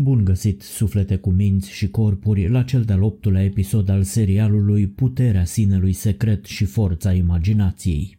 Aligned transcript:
Bun 0.00 0.24
găsit, 0.24 0.62
suflete 0.62 1.16
cu 1.16 1.30
minți 1.30 1.70
și 1.70 1.88
corpuri, 1.88 2.48
la 2.48 2.62
cel 2.62 2.82
de-al 2.82 3.02
optulea 3.02 3.44
episod 3.44 3.88
al 3.88 4.02
serialului 4.02 4.86
Puterea 4.86 5.44
sinelui 5.44 5.92
secret 5.92 6.44
și 6.44 6.64
forța 6.64 7.12
imaginației. 7.12 8.18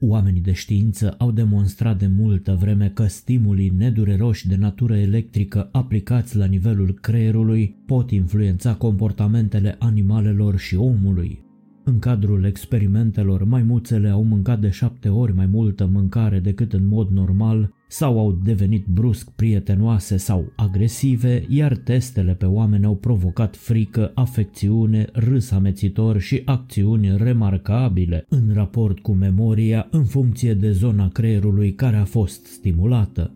Oamenii 0.00 0.40
de 0.40 0.52
știință 0.52 1.14
au 1.18 1.30
demonstrat 1.30 1.98
de 1.98 2.06
multă 2.06 2.56
vreme 2.60 2.90
că 2.94 3.06
stimulii 3.06 3.72
nedureroși 3.76 4.48
de 4.48 4.56
natură 4.56 4.96
electrică 4.96 5.68
aplicați 5.72 6.36
la 6.36 6.44
nivelul 6.44 6.98
creierului 7.00 7.76
pot 7.86 8.10
influența 8.10 8.74
comportamentele 8.74 9.76
animalelor 9.78 10.58
și 10.58 10.76
omului. 10.76 11.44
În 11.84 11.98
cadrul 11.98 12.44
experimentelor, 12.44 13.44
maimuțele 13.44 14.08
au 14.08 14.22
mâncat 14.22 14.60
de 14.60 14.70
șapte 14.70 15.08
ori 15.08 15.34
mai 15.34 15.46
multă 15.46 15.86
mâncare 15.86 16.40
decât 16.40 16.72
în 16.72 16.86
mod 16.86 17.08
normal 17.08 17.78
sau 17.92 18.18
au 18.18 18.32
devenit 18.32 18.86
brusc 18.86 19.30
prietenoase 19.30 20.16
sau 20.16 20.52
agresive, 20.56 21.44
iar 21.48 21.76
testele 21.76 22.34
pe 22.34 22.46
oameni 22.46 22.84
au 22.84 22.94
provocat 22.94 23.56
frică, 23.56 24.12
afecțiune, 24.14 25.08
râs 25.12 25.50
amețitor 25.50 26.20
și 26.20 26.42
acțiuni 26.44 27.16
remarcabile 27.16 28.24
în 28.28 28.50
raport 28.54 28.98
cu 28.98 29.12
memoria 29.12 29.86
în 29.90 30.04
funcție 30.04 30.54
de 30.54 30.70
zona 30.72 31.08
creierului 31.08 31.72
care 31.72 31.96
a 31.96 32.04
fost 32.04 32.44
stimulată. 32.46 33.30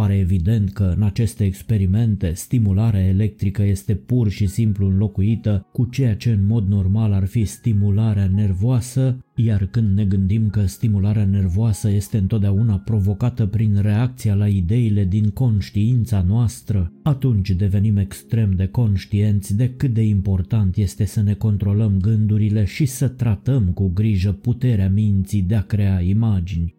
Pare 0.00 0.18
evident 0.18 0.72
că 0.72 0.92
în 0.96 1.02
aceste 1.02 1.44
experimente 1.44 2.32
stimularea 2.32 3.06
electrică 3.06 3.62
este 3.62 3.94
pur 3.94 4.28
și 4.28 4.46
simplu 4.46 4.86
înlocuită 4.86 5.66
cu 5.72 5.84
ceea 5.84 6.16
ce 6.16 6.30
în 6.30 6.46
mod 6.46 6.68
normal 6.68 7.12
ar 7.12 7.26
fi 7.26 7.44
stimularea 7.44 8.26
nervoasă, 8.26 9.24
iar 9.34 9.66
când 9.66 9.96
ne 9.96 10.04
gândim 10.04 10.48
că 10.48 10.66
stimularea 10.66 11.24
nervoasă 11.24 11.90
este 11.90 12.18
întotdeauna 12.18 12.78
provocată 12.78 13.46
prin 13.46 13.78
reacția 13.80 14.34
la 14.34 14.48
ideile 14.48 15.04
din 15.04 15.28
conștiința 15.28 16.24
noastră, 16.28 16.92
atunci 17.02 17.50
devenim 17.50 17.96
extrem 17.96 18.52
de 18.52 18.66
conștienți 18.66 19.56
de 19.56 19.70
cât 19.70 19.94
de 19.94 20.02
important 20.02 20.76
este 20.76 21.04
să 21.04 21.22
ne 21.22 21.34
controlăm 21.34 21.98
gândurile 22.00 22.64
și 22.64 22.86
să 22.86 23.08
tratăm 23.08 23.64
cu 23.64 23.90
grijă 23.94 24.32
puterea 24.32 24.90
minții 24.90 25.42
de 25.42 25.54
a 25.54 25.62
crea 25.62 26.00
imagini. 26.00 26.78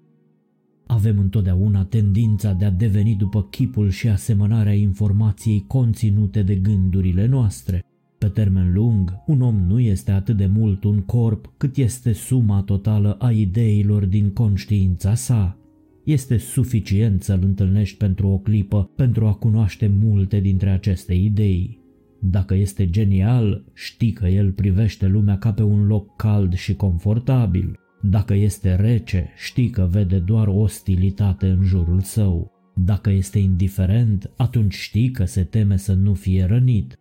Avem 0.92 1.20
întotdeauna 1.20 1.84
tendința 1.84 2.54
de 2.54 2.66
a 2.66 2.72
deveni 2.72 3.16
după 3.16 3.44
chipul 3.44 3.90
și 3.90 4.08
asemănarea 4.08 4.74
informației 4.74 5.64
conținute 5.68 6.42
de 6.42 6.56
gândurile 6.56 7.28
noastre. 7.28 7.84
Pe 8.18 8.28
termen 8.28 8.74
lung, 8.74 9.14
un 9.26 9.42
om 9.42 9.56
nu 9.56 9.80
este 9.80 10.12
atât 10.12 10.38
de 10.38 10.46
mult 10.46 10.84
un 10.84 11.02
corp 11.02 11.54
cât 11.58 11.78
este 11.78 12.14
suma 12.14 12.62
totală 12.62 13.14
a 13.20 13.32
ideilor 13.32 14.06
din 14.06 14.30
conștiința 14.30 15.14
sa. 15.14 15.58
Este 16.04 16.38
suficient 16.38 17.24
să-l 17.24 17.40
întâlnești 17.44 17.98
pentru 17.98 18.28
o 18.28 18.38
clipă 18.38 18.90
pentru 18.96 19.28
a 19.28 19.34
cunoaște 19.34 19.92
multe 20.02 20.40
dintre 20.40 20.70
aceste 20.70 21.14
idei. 21.14 21.80
Dacă 22.20 22.54
este 22.54 22.90
genial, 22.90 23.64
știi 23.74 24.12
că 24.12 24.28
el 24.28 24.52
privește 24.52 25.08
lumea 25.08 25.38
ca 25.38 25.54
pe 25.54 25.64
un 25.64 25.88
loc 25.88 26.16
cald 26.16 26.54
și 26.54 26.76
confortabil. 26.76 27.81
Dacă 28.02 28.34
este 28.34 28.76
rece, 28.76 29.30
știi 29.38 29.70
că 29.70 29.88
vede 29.92 30.20
doar 30.20 30.48
ostilitate 30.48 31.48
în 31.48 31.64
jurul 31.64 32.00
său. 32.00 32.52
Dacă 32.76 33.10
este 33.10 33.40
indiferent, 33.40 34.32
atunci 34.38 34.74
știi 34.74 35.12
că 35.12 35.26
se 35.26 35.44
teme 35.44 35.78
să 35.78 35.94
nu 35.94 36.14
fie 36.14 36.44
rănit. 36.44 36.96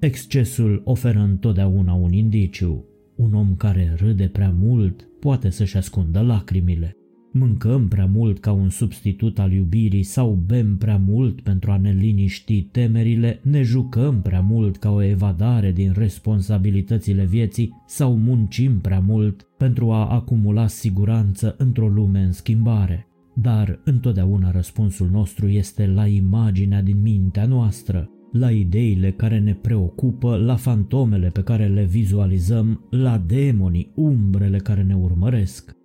Excesul 0.00 0.82
oferă 0.84 1.18
întotdeauna 1.18 1.92
un 1.92 2.12
indiciu. 2.12 2.84
Un 3.16 3.34
om 3.34 3.56
care 3.56 3.94
râde 3.96 4.28
prea 4.28 4.50
mult 4.50 5.08
poate 5.20 5.50
să-și 5.50 5.76
ascundă 5.76 6.20
lacrimile. 6.20 6.96
Mâncăm 7.34 7.88
prea 7.88 8.06
mult 8.06 8.38
ca 8.38 8.52
un 8.52 8.68
substitut 8.68 9.38
al 9.38 9.52
iubirii 9.52 10.02
sau 10.02 10.38
bem 10.46 10.76
prea 10.76 10.96
mult 10.96 11.40
pentru 11.40 11.70
a 11.70 11.76
ne 11.76 11.92
liniști 11.92 12.62
temerile, 12.62 13.40
ne 13.42 13.62
jucăm 13.62 14.22
prea 14.22 14.40
mult 14.40 14.76
ca 14.76 14.90
o 14.90 15.02
evadare 15.02 15.72
din 15.72 15.92
responsabilitățile 15.96 17.24
vieții 17.24 17.82
sau 17.86 18.16
muncim 18.16 18.80
prea 18.80 19.00
mult 19.00 19.46
pentru 19.56 19.90
a 19.90 20.06
acumula 20.06 20.66
siguranță 20.66 21.54
într-o 21.58 21.88
lume 21.88 22.20
în 22.20 22.32
schimbare. 22.32 23.06
Dar 23.34 23.80
întotdeauna 23.84 24.50
răspunsul 24.50 25.08
nostru 25.10 25.48
este 25.48 25.86
la 25.86 26.06
imaginea 26.06 26.82
din 26.82 27.00
mintea 27.02 27.46
noastră, 27.46 28.10
la 28.32 28.50
ideile 28.50 29.10
care 29.10 29.38
ne 29.38 29.54
preocupă, 29.54 30.36
la 30.36 30.56
fantomele 30.56 31.28
pe 31.28 31.42
care 31.42 31.66
le 31.66 31.84
vizualizăm, 31.84 32.86
la 32.90 33.22
demonii, 33.26 33.92
umbrele 33.94 34.58
care 34.58 34.82
ne 34.82 34.94
urmăresc. 34.94 35.80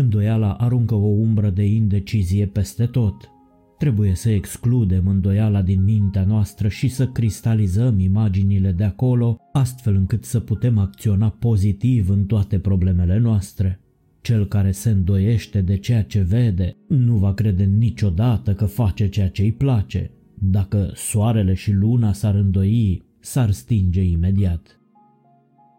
Îndoiala 0.00 0.52
aruncă 0.52 0.94
o 0.94 1.06
umbră 1.06 1.50
de 1.50 1.64
indecizie 1.64 2.46
peste 2.46 2.86
tot. 2.86 3.30
Trebuie 3.78 4.14
să 4.14 4.30
excludem 4.30 5.06
îndoiala 5.06 5.62
din 5.62 5.84
mintea 5.84 6.24
noastră 6.24 6.68
și 6.68 6.88
să 6.88 7.06
cristalizăm 7.06 7.98
imaginile 7.98 8.72
de 8.72 8.84
acolo, 8.84 9.36
astfel 9.52 9.94
încât 9.94 10.24
să 10.24 10.40
putem 10.40 10.78
acționa 10.78 11.28
pozitiv 11.28 12.10
în 12.10 12.24
toate 12.24 12.58
problemele 12.58 13.18
noastre. 13.18 13.80
Cel 14.20 14.46
care 14.46 14.70
se 14.70 14.90
îndoiește 14.90 15.60
de 15.60 15.76
ceea 15.76 16.02
ce 16.02 16.20
vede 16.20 16.76
nu 16.88 17.16
va 17.16 17.34
crede 17.34 17.64
niciodată 17.64 18.54
că 18.54 18.64
face 18.64 19.08
ceea 19.08 19.28
ce 19.28 19.42
îi 19.42 19.52
place. 19.52 20.10
Dacă 20.34 20.90
soarele 20.94 21.54
și 21.54 21.72
luna 21.72 22.12
s-ar 22.12 22.34
îndoi, 22.34 23.02
s-ar 23.18 23.50
stinge 23.50 24.02
imediat. 24.02 24.79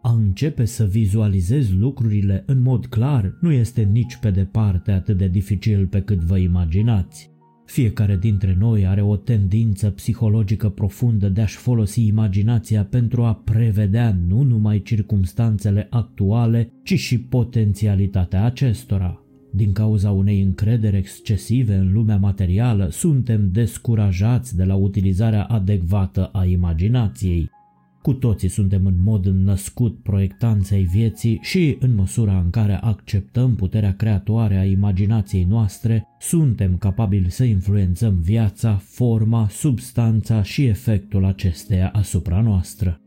A 0.02 0.14
începe 0.14 0.66
să 0.66 0.86
vizualizezi 0.86 1.76
lucrurile 1.76 2.44
în 2.46 2.62
mod 2.62 2.86
clar 2.86 3.38
nu 3.40 3.52
este 3.52 3.82
nici 3.82 4.18
pe 4.22 4.32
departe 4.32 4.92
atât 4.92 5.18
de 5.18 5.28
dificil 5.28 5.88
pe 5.88 6.02
cât 6.02 6.20
vă 6.20 6.38
imaginați. 6.38 7.30
Fiecare 7.66 8.18
dintre 8.18 8.56
noi 8.60 8.88
are 8.88 9.02
o 9.02 9.16
tendință 9.16 9.90
psihologică 9.90 10.70
profundă 10.70 11.30
de 11.30 11.42
a-și 11.42 11.58
folosi 11.58 12.08
imaginația 12.08 12.84
pentru 12.84 13.24
a 13.24 13.34
prevedea 13.34 14.18
nu 14.28 14.42
numai 14.42 14.82
circumstanțele 14.82 15.88
actuale, 15.90 16.72
ci 16.84 16.94
și 16.94 17.20
potențialitatea 17.20 18.46
acestora. 18.46 19.22
Din 19.54 19.72
cauza 19.72 20.12
unei 20.12 20.42
încrederi 20.42 20.98
excesive 20.98 21.76
în 21.76 21.92
lumea 21.92 22.18
materială, 22.18 22.88
suntem 22.90 23.50
descurajați 23.52 24.56
de 24.56 24.64
la 24.64 24.76
utilizarea 24.76 25.44
adecvată 25.44 26.26
a 26.26 26.46
imaginației. 26.46 27.50
Cu 28.02 28.14
toții 28.14 28.48
suntem 28.48 28.86
în 28.86 28.96
mod 29.04 29.26
născut 29.26 30.00
proiectanți 30.04 30.74
ai 30.74 30.84
vieții 30.84 31.40
și, 31.42 31.78
în 31.80 31.96
măsura 31.96 32.40
în 32.40 32.50
care 32.50 32.74
acceptăm 32.74 33.56
puterea 33.56 33.96
creatoare 33.96 34.58
a 34.58 34.66
imaginației 34.66 35.44
noastre, 35.44 36.04
suntem 36.20 36.78
capabili 36.78 37.32
să 37.32 37.44
influențăm 37.44 38.20
viața, 38.22 38.76
forma, 38.76 39.48
substanța 39.50 40.44
și 40.44 40.66
efectul 40.66 41.26
acesteia 41.26 41.90
asupra 41.90 42.42
noastră. 42.42 43.02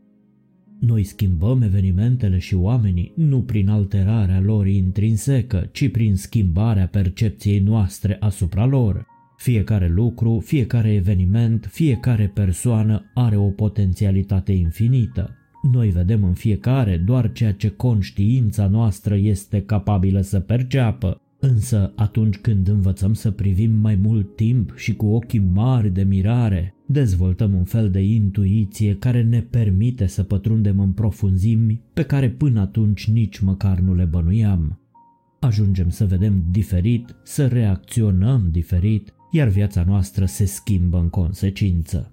Noi 0.79 1.03
schimbăm 1.03 1.61
evenimentele 1.61 2.37
și 2.37 2.55
oamenii 2.55 3.13
nu 3.15 3.41
prin 3.41 3.69
alterarea 3.69 4.39
lor 4.39 4.67
intrinsecă, 4.67 5.69
ci 5.71 5.91
prin 5.91 6.15
schimbarea 6.15 6.87
percepției 6.87 7.59
noastre 7.59 8.17
asupra 8.19 8.65
lor. 8.65 9.05
Fiecare 9.37 9.87
lucru, 9.87 10.39
fiecare 10.45 10.93
eveniment, 10.93 11.67
fiecare 11.71 12.31
persoană 12.33 13.11
are 13.13 13.35
o 13.35 13.49
potențialitate 13.49 14.51
infinită. 14.51 15.35
Noi 15.71 15.89
vedem 15.89 16.23
în 16.23 16.33
fiecare 16.33 16.97
doar 16.97 17.31
ceea 17.31 17.53
ce 17.53 17.69
conștiința 17.69 18.67
noastră 18.67 19.15
este 19.15 19.61
capabilă 19.61 20.21
să 20.21 20.39
perceapă, 20.39 21.21
însă 21.39 21.91
atunci 21.95 22.37
când 22.37 22.67
învățăm 22.67 23.13
să 23.13 23.31
privim 23.31 23.71
mai 23.71 23.95
mult 23.95 24.35
timp 24.35 24.73
și 24.75 24.95
cu 24.95 25.05
ochii 25.05 25.49
mari 25.53 25.89
de 25.89 26.03
mirare, 26.03 26.73
dezvoltăm 26.85 27.53
un 27.53 27.63
fel 27.63 27.91
de 27.91 27.99
intuiție 27.99 28.95
care 28.95 29.23
ne 29.23 29.41
permite 29.41 30.05
să 30.05 30.23
pătrundem 30.23 30.79
în 30.79 30.91
profunzimi 30.91 31.81
pe 31.93 32.03
care 32.03 32.29
până 32.29 32.59
atunci 32.59 33.11
nici 33.11 33.39
măcar 33.39 33.79
nu 33.79 33.95
le 33.95 34.03
bănuiam. 34.03 34.79
Ajungem 35.39 35.89
să 35.89 36.05
vedem 36.05 36.43
diferit, 36.51 37.15
să 37.23 37.47
reacționăm 37.47 38.47
diferit 38.51 39.13
iar 39.31 39.47
viața 39.47 39.83
noastră 39.87 40.25
se 40.25 40.45
schimbă 40.45 40.97
în 40.97 41.09
consecință. 41.09 42.09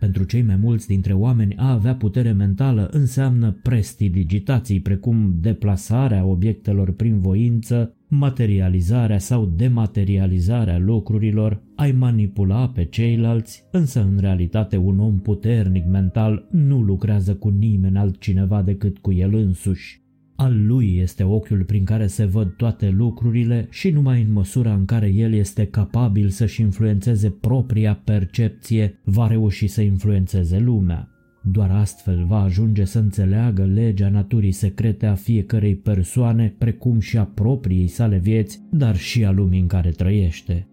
Pentru 0.00 0.24
cei 0.24 0.42
mai 0.42 0.56
mulți 0.56 0.86
dintre 0.86 1.12
oameni, 1.12 1.56
a 1.56 1.70
avea 1.70 1.94
putere 1.94 2.32
mentală 2.32 2.88
înseamnă 2.92 3.58
prestidigitații 3.62 4.80
precum 4.80 5.34
deplasarea 5.40 6.24
obiectelor 6.24 6.92
prin 6.92 7.20
voință, 7.20 7.94
materializarea 8.08 9.18
sau 9.18 9.46
dematerializarea 9.56 10.78
lucrurilor, 10.78 11.62
ai 11.76 11.92
manipula 11.92 12.68
pe 12.68 12.84
ceilalți, 12.84 13.64
însă 13.70 14.02
în 14.02 14.18
realitate 14.18 14.76
un 14.76 14.98
om 14.98 15.18
puternic 15.18 15.86
mental 15.86 16.48
nu 16.50 16.80
lucrează 16.82 17.34
cu 17.34 17.48
nimeni 17.48 17.98
altcineva 17.98 18.62
decât 18.62 18.98
cu 18.98 19.12
el 19.12 19.34
însuși. 19.34 20.02
Al 20.42 20.66
lui 20.66 20.96
este 20.96 21.22
ochiul 21.24 21.64
prin 21.64 21.84
care 21.84 22.06
se 22.06 22.24
văd 22.24 22.54
toate 22.56 22.88
lucrurile 22.88 23.66
și 23.70 23.90
numai 23.90 24.22
în 24.22 24.32
măsura 24.32 24.74
în 24.74 24.84
care 24.84 25.08
el 25.08 25.32
este 25.32 25.66
capabil 25.66 26.28
să-și 26.28 26.60
influențeze 26.60 27.30
propria 27.30 28.00
percepție, 28.04 29.00
va 29.04 29.26
reuși 29.26 29.66
să 29.66 29.80
influențeze 29.80 30.58
lumea. 30.58 31.08
Doar 31.42 31.70
astfel 31.70 32.24
va 32.24 32.42
ajunge 32.42 32.84
să 32.84 32.98
înțeleagă 32.98 33.64
legea 33.64 34.08
naturii 34.08 34.52
secrete 34.52 35.06
a 35.06 35.14
fiecărei 35.14 35.76
persoane, 35.76 36.54
precum 36.58 37.00
și 37.00 37.18
a 37.18 37.24
propriei 37.24 37.86
sale 37.86 38.18
vieți, 38.18 38.60
dar 38.70 38.96
și 38.96 39.24
a 39.24 39.30
lumii 39.30 39.60
în 39.60 39.66
care 39.66 39.90
trăiește. 39.90 40.68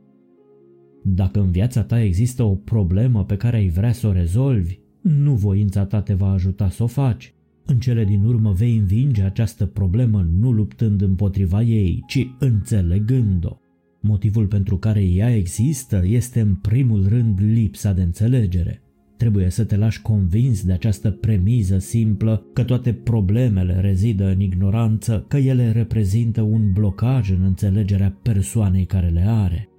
Dacă 1.04 1.40
în 1.40 1.52
viața 1.52 1.84
ta 1.84 2.02
există 2.02 2.44
o 2.44 2.56
problemă 2.56 3.26
pe 3.26 3.38
care 3.38 3.58
ai 3.58 3.68
vrea 3.68 3.92
să 3.92 4.08
o 4.08 4.12
rezolvi, 4.12 4.80
nu 5.02 5.34
voința 5.34 5.86
ta 5.86 6.02
te 6.02 6.14
va 6.14 6.32
ajuta 6.32 6.70
să 6.70 6.84
o 6.84 6.88
faci. 6.88 7.36
În 7.70 7.80
cele 7.80 8.04
din 8.06 8.24
urmă 8.24 8.52
vei 8.52 8.78
învinge 8.78 9.24
această 9.24 9.66
problemă 9.66 10.28
nu 10.40 10.52
luptând 10.52 11.02
împotriva 11.02 11.62
ei, 11.62 12.04
ci 12.08 12.28
înțelegând-o. 12.40 13.58
Motivul 14.02 14.48
pentru 14.48 14.78
care 14.78 15.04
ea 15.04 15.36
există 15.36 16.02
este 16.06 16.40
în 16.40 16.56
primul 16.56 17.08
rând 17.08 17.40
lipsa 17.42 17.94
de 17.94 18.02
înțelegere. 18.02 18.82
Trebuie 19.18 19.50
să 19.50 19.64
te 19.64 19.78
lași 19.78 20.02
convins 20.02 20.64
de 20.64 20.72
această 20.72 21.12
premiză 21.12 21.78
simplă 21.78 22.46
că 22.54 22.64
toate 22.64 22.94
problemele 22.94 23.80
rezidă 23.80 24.26
în 24.26 24.40
ignoranță, 24.40 25.26
că 25.28 25.38
ele 25.38 25.72
reprezintă 25.72 26.42
un 26.42 26.72
blocaj 26.74 27.32
în 27.32 27.42
înțelegerea 27.44 28.18
persoanei 28.22 28.86
care 28.86 29.08
le 29.08 29.24
are. 29.28 29.70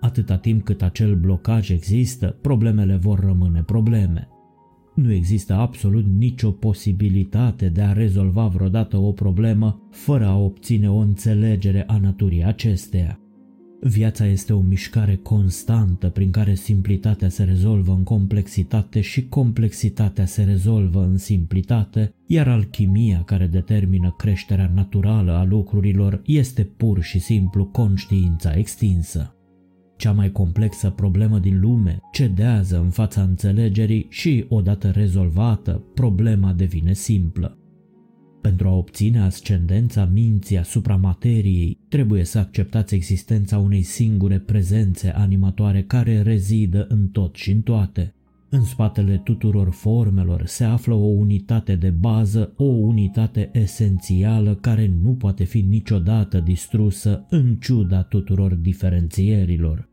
Atâta 0.00 0.36
timp 0.36 0.64
cât 0.64 0.82
acel 0.82 1.14
blocaj 1.14 1.70
există, 1.70 2.38
problemele 2.42 2.96
vor 2.96 3.20
rămâne 3.20 3.62
probleme. 3.62 4.28
Nu 4.98 5.12
există 5.12 5.54
absolut 5.54 6.04
nicio 6.18 6.50
posibilitate 6.50 7.68
de 7.68 7.82
a 7.82 7.92
rezolva 7.92 8.46
vreodată 8.46 8.96
o 8.96 9.12
problemă 9.12 9.88
fără 9.90 10.26
a 10.26 10.36
obține 10.36 10.90
o 10.90 10.96
înțelegere 10.96 11.84
a 11.86 11.98
naturii 11.98 12.44
acesteia. 12.44 13.20
Viața 13.80 14.26
este 14.26 14.52
o 14.52 14.60
mișcare 14.60 15.16
constantă 15.16 16.08
prin 16.08 16.30
care 16.30 16.54
simplitatea 16.54 17.28
se 17.28 17.44
rezolvă 17.44 17.92
în 17.92 18.02
complexitate 18.02 19.00
și 19.00 19.28
complexitatea 19.28 20.26
se 20.26 20.42
rezolvă 20.42 21.04
în 21.04 21.16
simplitate, 21.16 22.14
iar 22.26 22.48
alchimia 22.48 23.22
care 23.26 23.46
determină 23.46 24.14
creșterea 24.16 24.70
naturală 24.74 25.32
a 25.32 25.44
lucrurilor 25.44 26.22
este 26.24 26.62
pur 26.62 27.02
și 27.02 27.18
simplu 27.18 27.64
conștiința 27.64 28.52
extinsă. 28.52 29.37
Cea 29.98 30.12
mai 30.12 30.32
complexă 30.32 30.90
problemă 30.90 31.38
din 31.38 31.60
lume 31.60 31.98
cedează 32.12 32.78
în 32.78 32.90
fața 32.90 33.22
înțelegerii 33.22 34.06
și, 34.10 34.44
odată 34.48 34.90
rezolvată, 34.90 35.82
problema 35.94 36.52
devine 36.52 36.92
simplă. 36.92 37.58
Pentru 38.40 38.68
a 38.68 38.74
obține 38.74 39.20
ascendența 39.20 40.08
minții 40.12 40.58
asupra 40.58 40.96
materiei, 40.96 41.78
trebuie 41.88 42.24
să 42.24 42.38
acceptați 42.38 42.94
existența 42.94 43.58
unei 43.58 43.82
singure 43.82 44.38
prezențe 44.38 45.12
animatoare 45.14 45.82
care 45.82 46.22
rezidă 46.22 46.86
în 46.88 47.08
tot 47.08 47.34
și 47.34 47.50
în 47.50 47.60
toate. 47.60 48.14
În 48.48 48.64
spatele 48.64 49.20
tuturor 49.24 49.70
formelor 49.70 50.46
se 50.46 50.64
află 50.64 50.94
o 50.94 51.06
unitate 51.06 51.74
de 51.74 51.90
bază, 51.90 52.52
o 52.56 52.64
unitate 52.64 53.50
esențială 53.52 54.54
care 54.54 54.90
nu 55.02 55.14
poate 55.14 55.44
fi 55.44 55.60
niciodată 55.60 56.40
distrusă 56.40 57.26
în 57.30 57.56
ciuda 57.56 58.02
tuturor 58.02 58.54
diferențierilor. 58.54 59.87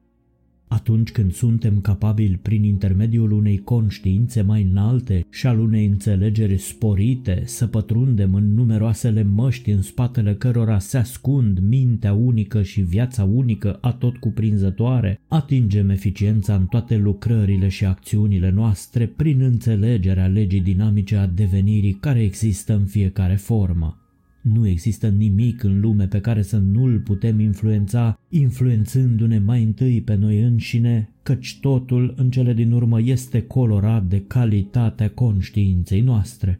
Atunci 0.67 1.11
când 1.11 1.33
suntem 1.33 1.79
capabili 1.81 2.39
prin 2.41 2.63
intermediul 2.63 3.31
unei 3.31 3.57
conștiințe 3.57 4.41
mai 4.41 4.67
înalte 4.71 5.25
și 5.29 5.47
al 5.47 5.59
unei 5.59 5.85
înțelegeri 5.85 6.57
sporite 6.57 7.41
să 7.45 7.67
pătrundem 7.67 8.33
în 8.33 8.53
numeroasele 8.53 9.23
măști 9.23 9.69
în 9.69 9.81
spatele 9.81 10.35
cărora 10.35 10.79
se 10.79 10.97
ascund 10.97 11.59
mintea 11.59 12.13
unică 12.13 12.61
și 12.61 12.81
viața 12.81 13.23
unică 13.23 13.77
atot 13.81 14.17
cuprinzătoare, 14.17 15.19
atingem 15.27 15.89
eficiența 15.89 16.55
în 16.55 16.65
toate 16.65 16.97
lucrările 16.97 17.67
și 17.67 17.85
acțiunile 17.85 18.51
noastre 18.51 19.05
prin 19.05 19.41
înțelegerea 19.41 20.27
legii 20.27 20.61
dinamice 20.61 21.15
a 21.15 21.27
devenirii 21.27 21.93
care 21.93 22.23
există 22.23 22.73
în 22.73 22.85
fiecare 22.85 23.35
formă. 23.35 24.04
Nu 24.53 24.67
există 24.67 25.07
nimic 25.07 25.63
în 25.63 25.79
lume 25.79 26.07
pe 26.07 26.19
care 26.19 26.41
să 26.41 26.57
nu-l 26.57 26.99
putem 26.99 27.39
influența, 27.39 28.19
influențându-ne 28.29 29.39
mai 29.39 29.63
întâi 29.63 30.01
pe 30.01 30.15
noi 30.15 30.41
înșine, 30.41 31.09
căci 31.23 31.57
totul 31.61 32.13
în 32.17 32.29
cele 32.29 32.53
din 32.53 32.71
urmă 32.71 33.01
este 33.01 33.41
colorat 33.41 34.05
de 34.05 34.23
calitatea 34.27 35.09
conștiinței 35.09 36.01
noastre. 36.01 36.59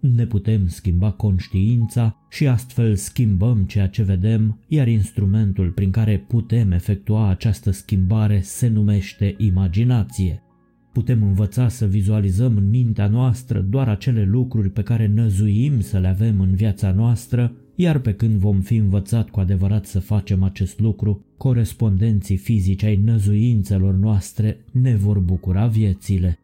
Ne 0.00 0.26
putem 0.26 0.66
schimba 0.66 1.10
conștiința 1.10 2.16
și 2.30 2.46
astfel 2.46 2.94
schimbăm 2.94 3.64
ceea 3.64 3.88
ce 3.88 4.02
vedem, 4.02 4.60
iar 4.68 4.88
instrumentul 4.88 5.70
prin 5.70 5.90
care 5.90 6.24
putem 6.28 6.72
efectua 6.72 7.28
această 7.28 7.70
schimbare 7.70 8.40
se 8.40 8.68
numește 8.68 9.34
imaginație. 9.38 10.42
Putem 10.94 11.22
învăța 11.22 11.68
să 11.68 11.86
vizualizăm 11.86 12.56
în 12.56 12.68
mintea 12.68 13.06
noastră 13.06 13.60
doar 13.60 13.88
acele 13.88 14.24
lucruri 14.24 14.70
pe 14.70 14.82
care 14.82 15.06
năzuim 15.06 15.80
să 15.80 15.98
le 15.98 16.08
avem 16.08 16.40
în 16.40 16.54
viața 16.54 16.92
noastră, 16.92 17.52
iar 17.74 17.98
pe 17.98 18.12
când 18.12 18.34
vom 18.34 18.60
fi 18.60 18.76
învățat 18.76 19.30
cu 19.30 19.40
adevărat 19.40 19.86
să 19.86 20.00
facem 20.00 20.42
acest 20.42 20.80
lucru, 20.80 21.24
corespondenții 21.36 22.36
fizici 22.36 22.82
ai 22.82 22.96
năzuințelor 22.96 23.94
noastre 23.94 24.58
ne 24.70 24.94
vor 24.94 25.18
bucura 25.18 25.66
viețile. 25.66 26.38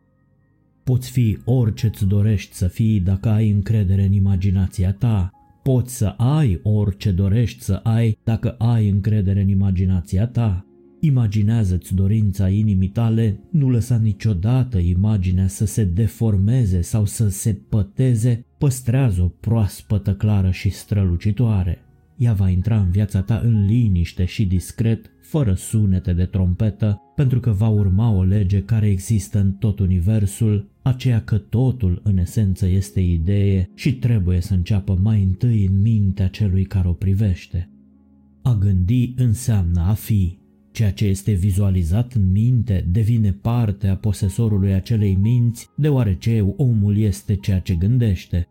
Poți 0.85 1.11
fi 1.11 1.38
orice-ți 1.44 2.06
dorești 2.06 2.55
să 2.55 2.67
fii 2.67 3.00
dacă 3.00 3.29
ai 3.29 3.50
încredere 3.50 4.05
în 4.05 4.12
imaginația 4.12 4.93
ta. 4.93 5.31
Poți 5.62 5.96
să 5.96 6.06
ai 6.06 6.61
orice 6.62 7.11
dorești 7.11 7.62
să 7.62 7.81
ai 7.82 8.19
dacă 8.25 8.50
ai 8.58 8.88
încredere 8.88 9.41
în 9.41 9.49
imaginația 9.49 10.26
ta. 10.26 10.64
Imaginează-ți 11.02 11.94
dorința 11.94 12.49
inimii 12.49 12.88
tale, 12.88 13.38
nu 13.50 13.70
lăsa 13.70 13.97
niciodată 13.97 14.79
imaginea 14.79 15.49
să 15.49 15.64
se 15.64 15.85
deformeze 15.85 16.81
sau 16.81 17.05
să 17.05 17.29
se 17.29 17.52
păteze, 17.69 18.44
păstrează-o 18.58 19.26
proaspătă, 19.26 20.14
clară 20.14 20.50
și 20.50 20.70
strălucitoare. 20.70 21.79
Ea 22.17 22.32
va 22.32 22.49
intra 22.49 22.81
în 22.81 22.91
viața 22.91 23.23
ta 23.23 23.41
în 23.44 23.67
liniște 23.67 24.25
și 24.25 24.47
discret, 24.47 25.11
fără 25.20 25.55
sunete 25.55 26.12
de 26.12 26.25
trompetă, 26.25 27.00
pentru 27.14 27.41
că 27.41 27.50
va 27.50 27.69
urma 27.69 28.11
o 28.11 28.23
lege 28.23 28.62
care 28.62 28.88
există 28.88 29.41
în 29.41 29.53
tot 29.53 29.79
universul, 29.79 30.70
aceea 30.82 31.23
că 31.23 31.38
totul 31.38 32.00
în 32.05 32.19
esență 32.19 32.67
este 32.67 33.00
idee 33.00 33.70
și 33.75 33.94
trebuie 33.94 34.41
să 34.41 34.55
înceapă 34.55 34.99
mai 35.03 35.23
întâi 35.23 35.67
în 35.67 35.81
mintea 35.81 36.29
celui 36.29 36.64
care 36.64 36.88
o 36.88 36.93
privește. 36.93 37.70
A 38.43 38.56
gândi 38.61 39.14
înseamnă 39.17 39.81
a 39.81 39.93
fi, 39.93 40.40
Ceea 40.72 40.93
ce 40.93 41.05
este 41.05 41.32
vizualizat 41.32 42.12
în 42.12 42.31
minte 42.31 42.87
devine 42.90 43.32
parte 43.32 43.87
a 43.87 43.96
posesorului 43.96 44.72
acelei 44.72 45.14
minți, 45.14 45.69
deoarece 45.76 46.55
omul 46.56 46.99
este 46.99 47.34
ceea 47.34 47.61
ce 47.61 47.75
gândește. 47.75 48.48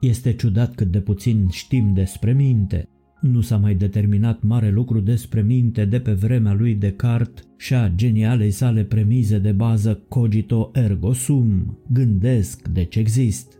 Este 0.00 0.32
ciudat 0.32 0.74
cât 0.74 0.90
de 0.90 1.00
puțin 1.00 1.48
știm 1.50 1.94
despre 1.94 2.32
minte. 2.32 2.88
Nu 3.20 3.40
s-a 3.40 3.56
mai 3.56 3.74
determinat 3.74 4.42
mare 4.42 4.70
lucru 4.70 5.00
despre 5.00 5.42
minte 5.42 5.84
de 5.84 6.00
pe 6.00 6.12
vremea 6.12 6.52
lui 6.52 6.74
Descartes 6.74 7.44
și 7.56 7.74
a 7.74 7.88
genialei 7.88 8.50
sale 8.50 8.84
premize 8.84 9.38
de 9.38 9.52
bază 9.52 10.00
cogito 10.08 10.70
ergo 10.74 11.12
sum, 11.12 11.78
gândesc 11.92 12.68
deci 12.68 12.96
exist. 12.96 13.58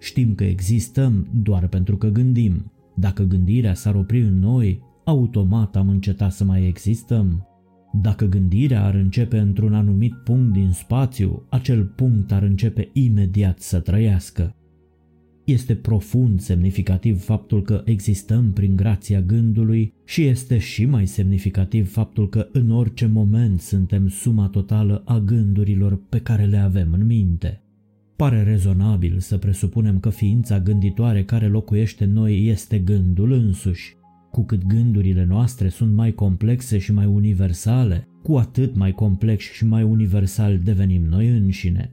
Știm 0.00 0.34
că 0.34 0.44
existăm 0.44 1.28
doar 1.42 1.68
pentru 1.68 1.96
că 1.96 2.08
gândim. 2.08 2.72
Dacă 2.94 3.22
gândirea 3.22 3.74
s-ar 3.74 3.94
opri 3.94 4.20
în 4.20 4.38
noi, 4.38 4.82
automat 5.04 5.76
am 5.76 5.88
încetat 5.88 6.32
să 6.32 6.44
mai 6.44 6.66
existăm. 6.66 7.48
Dacă 8.02 8.24
gândirea 8.24 8.84
ar 8.84 8.94
începe 8.94 9.38
într-un 9.38 9.74
anumit 9.74 10.14
punct 10.14 10.52
din 10.52 10.70
spațiu, 10.70 11.46
acel 11.48 11.84
punct 11.84 12.32
ar 12.32 12.42
începe 12.42 12.90
imediat 12.92 13.58
să 13.58 13.80
trăiască. 13.80 14.54
Este 15.44 15.74
profund 15.74 16.40
semnificativ 16.40 17.22
faptul 17.22 17.62
că 17.62 17.82
existăm 17.84 18.52
prin 18.52 18.76
grația 18.76 19.20
gândului 19.20 19.92
și 20.04 20.22
este 20.24 20.58
și 20.58 20.84
mai 20.84 21.06
semnificativ 21.06 21.92
faptul 21.92 22.28
că 22.28 22.48
în 22.52 22.70
orice 22.70 23.06
moment 23.06 23.60
suntem 23.60 24.08
suma 24.08 24.48
totală 24.48 25.02
a 25.04 25.18
gândurilor 25.18 26.00
pe 26.08 26.20
care 26.20 26.44
le 26.44 26.56
avem 26.56 26.92
în 26.92 27.06
minte. 27.06 27.62
Pare 28.16 28.42
rezonabil 28.42 29.18
să 29.18 29.38
presupunem 29.38 29.98
că 29.98 30.08
ființa 30.08 30.60
gânditoare 30.60 31.24
care 31.24 31.46
locuiește 31.46 32.04
în 32.04 32.12
noi 32.12 32.46
este 32.46 32.78
gândul 32.78 33.32
însuși, 33.32 33.96
cu 34.34 34.44
cât 34.44 34.66
gândurile 34.66 35.24
noastre 35.24 35.68
sunt 35.68 35.94
mai 35.94 36.12
complexe 36.12 36.78
și 36.78 36.92
mai 36.92 37.06
universale, 37.06 38.08
cu 38.22 38.36
atât 38.36 38.76
mai 38.76 38.92
complex 38.92 39.44
și 39.44 39.66
mai 39.66 39.82
universal 39.82 40.58
devenim 40.58 41.02
noi 41.02 41.28
înșine. 41.28 41.92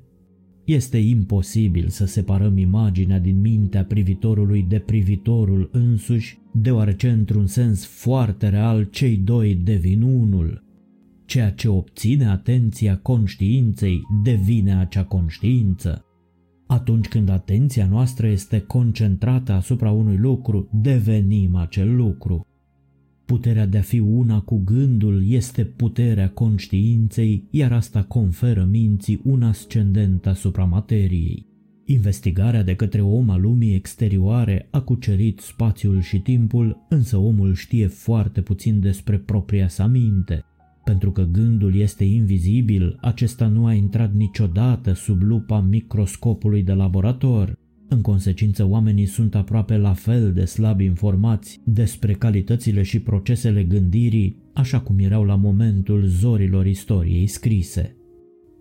Este 0.65 0.97
imposibil 0.97 1.87
să 1.87 2.05
separăm 2.05 2.57
imaginea 2.57 3.19
din 3.19 3.39
mintea 3.39 3.85
privitorului 3.85 4.65
de 4.69 4.79
privitorul 4.79 5.69
însuși, 5.71 6.39
deoarece 6.53 7.09
într-un 7.09 7.45
sens 7.45 7.85
foarte 7.85 8.49
real 8.49 8.83
cei 8.83 9.17
doi 9.17 9.55
devin 9.55 10.01
unul. 10.01 10.63
Ceea 11.25 11.51
ce 11.51 11.67
obține 11.67 12.25
atenția 12.25 12.97
conștiinței 12.97 14.01
devine 14.23 14.75
acea 14.75 15.03
conștiință. 15.03 16.05
Atunci 16.71 17.07
când 17.07 17.29
atenția 17.29 17.87
noastră 17.87 18.27
este 18.27 18.59
concentrată 18.59 19.51
asupra 19.51 19.91
unui 19.91 20.17
lucru, 20.17 20.69
devenim 20.71 21.55
acel 21.55 21.95
lucru. 21.95 22.45
Puterea 23.25 23.65
de 23.65 23.77
a 23.77 23.81
fi 23.81 23.99
una 23.99 24.41
cu 24.41 24.61
gândul 24.65 25.23
este 25.27 25.63
puterea 25.63 26.29
conștiinței, 26.29 27.47
iar 27.49 27.71
asta 27.71 28.03
conferă 28.03 28.67
minții 28.71 29.21
un 29.23 29.43
ascendent 29.43 30.27
asupra 30.27 30.63
materiei. 30.63 31.45
Investigarea 31.85 32.63
de 32.63 32.75
către 32.75 33.01
om 33.01 33.29
a 33.29 33.37
lumii 33.37 33.75
exterioare 33.75 34.67
a 34.69 34.81
cucerit 34.81 35.39
spațiul 35.39 36.01
și 36.01 36.19
timpul, 36.19 36.85
însă 36.89 37.17
omul 37.17 37.53
știe 37.53 37.87
foarte 37.87 38.41
puțin 38.41 38.79
despre 38.79 39.17
propria 39.17 39.67
sa 39.67 39.87
minte. 39.87 40.45
Pentru 40.83 41.11
că 41.11 41.27
gândul 41.31 41.75
este 41.75 42.03
invizibil, 42.03 42.97
acesta 43.01 43.47
nu 43.47 43.65
a 43.65 43.73
intrat 43.73 44.13
niciodată 44.13 44.93
sub 44.93 45.21
lupa 45.21 45.59
microscopului 45.59 46.63
de 46.63 46.73
laborator. 46.73 47.59
În 47.87 48.01
consecință, 48.01 48.67
oamenii 48.67 49.05
sunt 49.05 49.35
aproape 49.35 49.77
la 49.77 49.93
fel 49.93 50.33
de 50.33 50.45
slab 50.45 50.79
informați 50.79 51.59
despre 51.65 52.13
calitățile 52.13 52.83
și 52.83 52.99
procesele 52.99 53.63
gândirii, 53.63 54.35
așa 54.53 54.79
cum 54.79 54.99
erau 54.99 55.23
la 55.23 55.35
momentul 55.35 56.05
zorilor 56.05 56.65
istoriei 56.65 57.27
scrise. 57.27 57.95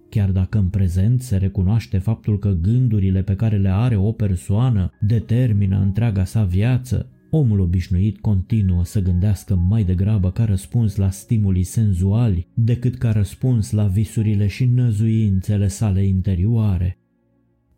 Chiar 0.09 0.31
dacă 0.31 0.59
în 0.59 0.69
prezent 0.69 1.21
se 1.21 1.37
recunoaște 1.37 1.99
faptul 1.99 2.39
că 2.39 2.57
gândurile 2.61 3.23
pe 3.23 3.35
care 3.35 3.57
le 3.57 3.69
are 3.69 3.97
o 3.97 4.13
persoană 4.13 4.91
determină 5.01 5.81
întreaga 5.81 6.25
sa 6.25 6.45
viață, 6.45 7.11
omul 7.31 7.61
obișnuit 7.61 8.19
continuă 8.19 8.85
să 8.85 9.01
gândească 9.01 9.55
mai 9.55 9.85
degrabă 9.85 10.31
ca 10.31 10.45
răspuns 10.45 10.97
la 10.97 11.11
stimulii 11.11 11.63
senzuali 11.63 12.47
decât 12.55 12.97
ca 12.97 13.13
răspuns 13.13 13.71
la 13.71 13.87
visurile 13.87 14.47
și 14.47 14.65
năzuințele 14.65 15.69
sale 15.69 16.07
interioare. 16.07 16.99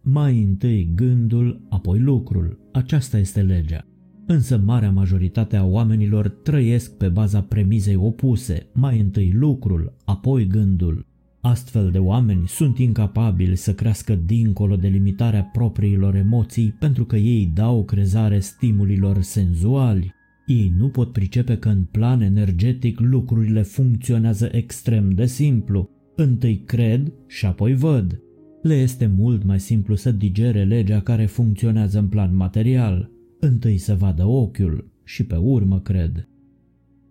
Mai 0.01 0.43
întâi 0.43 0.91
gândul, 0.95 1.67
apoi 1.69 1.99
lucrul. 1.99 2.59
Aceasta 2.73 3.19
este 3.19 3.43
legea. 3.43 3.87
Însă 4.27 4.59
marea 4.59 4.91
majoritate 4.91 5.57
a 5.57 5.65
oamenilor 5.65 6.29
trăiesc 6.29 6.97
pe 6.97 7.09
baza 7.09 7.41
premizei 7.43 7.97
opuse, 7.97 8.67
mai 8.73 8.99
întâi 8.99 9.33
lucrul, 9.33 9.97
apoi 10.05 10.47
gândul. 10.47 11.07
Astfel 11.45 11.91
de 11.91 11.99
oameni 11.99 12.49
sunt 12.49 12.79
incapabili 12.79 13.57
să 13.57 13.75
crească 13.75 14.15
dincolo 14.15 14.77
de 14.77 14.89
limitarea 14.89 15.43
propriilor 15.43 16.15
emoții 16.15 16.77
pentru 16.79 17.05
că 17.05 17.17
ei 17.17 17.51
dau 17.55 17.85
crezare 17.85 18.39
stimulilor 18.39 19.21
senzuali. 19.21 20.15
Ei 20.47 20.73
nu 20.77 20.89
pot 20.89 21.13
pricepe 21.13 21.59
că 21.59 21.69
în 21.69 21.85
plan 21.85 22.21
energetic 22.21 23.01
lucrurile 23.01 23.63
funcționează 23.63 24.49
extrem 24.53 25.11
de 25.11 25.27
simplu. 25.27 25.91
Întâi 26.17 26.63
cred 26.67 27.13
și 27.27 27.47
apoi 27.47 27.75
văd. 27.75 28.21
Le 28.63 28.75
este 28.75 29.07
mult 29.07 29.45
mai 29.45 29.61
simplu 29.61 29.95
să 29.95 30.13
digere 30.13 30.65
legea 30.65 31.01
care 31.01 31.27
funcționează 31.27 31.99
în 31.99 32.09
plan 32.09 32.37
material. 32.37 33.11
Întâi 33.41 33.79
să 33.79 33.95
vadă 33.95 34.27
ochiul 34.27 34.91
și 35.05 35.25
pe 35.25 35.37
urmă 35.37 35.81
cred. 35.81 36.29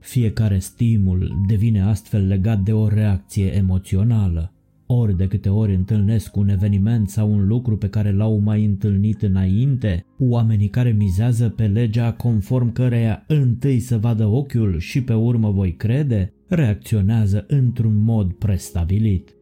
Fiecare 0.02 0.60
stimul 0.60 1.42
devine 1.48 1.82
astfel 1.82 2.28
legat 2.28 2.60
de 2.60 2.74
o 2.74 2.88
reacție 2.88 3.56
emoțională. 3.56 4.54
Ori 4.86 5.18
de 5.18 5.28
câte 5.28 5.50
ori 5.50 5.76
întâlnesc 5.76 6.36
un 6.36 6.50
eveniment 6.50 7.10
sau 7.10 7.32
un 7.32 7.48
lucru 7.48 7.78
pe 7.78 7.90
care 7.90 8.12
l-au 8.12 8.38
mai 8.38 8.66
întâlnit 8.66 9.22
înainte, 9.22 10.06
oamenii 10.20 10.68
care 10.68 10.92
mizează 10.92 11.50
pe 11.50 11.68
legea 11.68 12.14
conform 12.14 12.72
căreia 12.72 13.24
întâi 13.28 13.80
să 13.80 13.98
vadă 13.98 14.26
ochiul 14.26 14.80
și 14.80 15.04
pe 15.04 15.14
urmă 15.14 15.52
voi 15.52 15.76
crede, 15.76 16.34
reacționează 16.48 17.46
într-un 17.48 18.04
mod 18.04 18.34
prestabilit. 18.34 19.36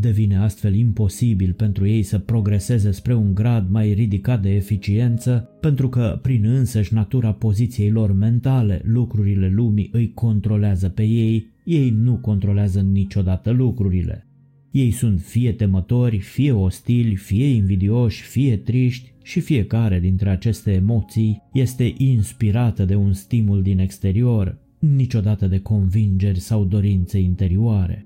Devine 0.00 0.36
astfel 0.36 0.74
imposibil 0.74 1.52
pentru 1.52 1.86
ei 1.86 2.02
să 2.02 2.18
progreseze 2.18 2.90
spre 2.90 3.14
un 3.14 3.34
grad 3.34 3.70
mai 3.70 3.92
ridicat 3.92 4.42
de 4.42 4.54
eficiență, 4.54 5.48
pentru 5.60 5.88
că, 5.88 6.18
prin 6.22 6.44
însăși 6.44 6.94
natura 6.94 7.32
poziției 7.32 7.90
lor 7.90 8.12
mentale, 8.12 8.80
lucrurile 8.84 9.48
lumii 9.48 9.88
îi 9.92 10.12
controlează 10.14 10.88
pe 10.88 11.02
ei, 11.02 11.46
ei 11.64 11.90
nu 11.90 12.16
controlează 12.16 12.80
niciodată 12.80 13.50
lucrurile. 13.50 14.26
Ei 14.70 14.90
sunt 14.90 15.20
fie 15.20 15.52
temători, 15.52 16.18
fie 16.18 16.52
ostili, 16.52 17.14
fie 17.14 17.46
invidioși, 17.46 18.22
fie 18.22 18.56
triști 18.56 19.12
și 19.22 19.40
fiecare 19.40 20.00
dintre 20.00 20.28
aceste 20.28 20.72
emoții 20.72 21.42
este 21.52 21.94
inspirată 21.96 22.84
de 22.84 22.94
un 22.94 23.12
stimul 23.12 23.62
din 23.62 23.78
exterior, 23.78 24.58
niciodată 24.78 25.46
de 25.46 25.58
convingeri 25.58 26.40
sau 26.40 26.64
dorințe 26.64 27.18
interioare. 27.18 28.05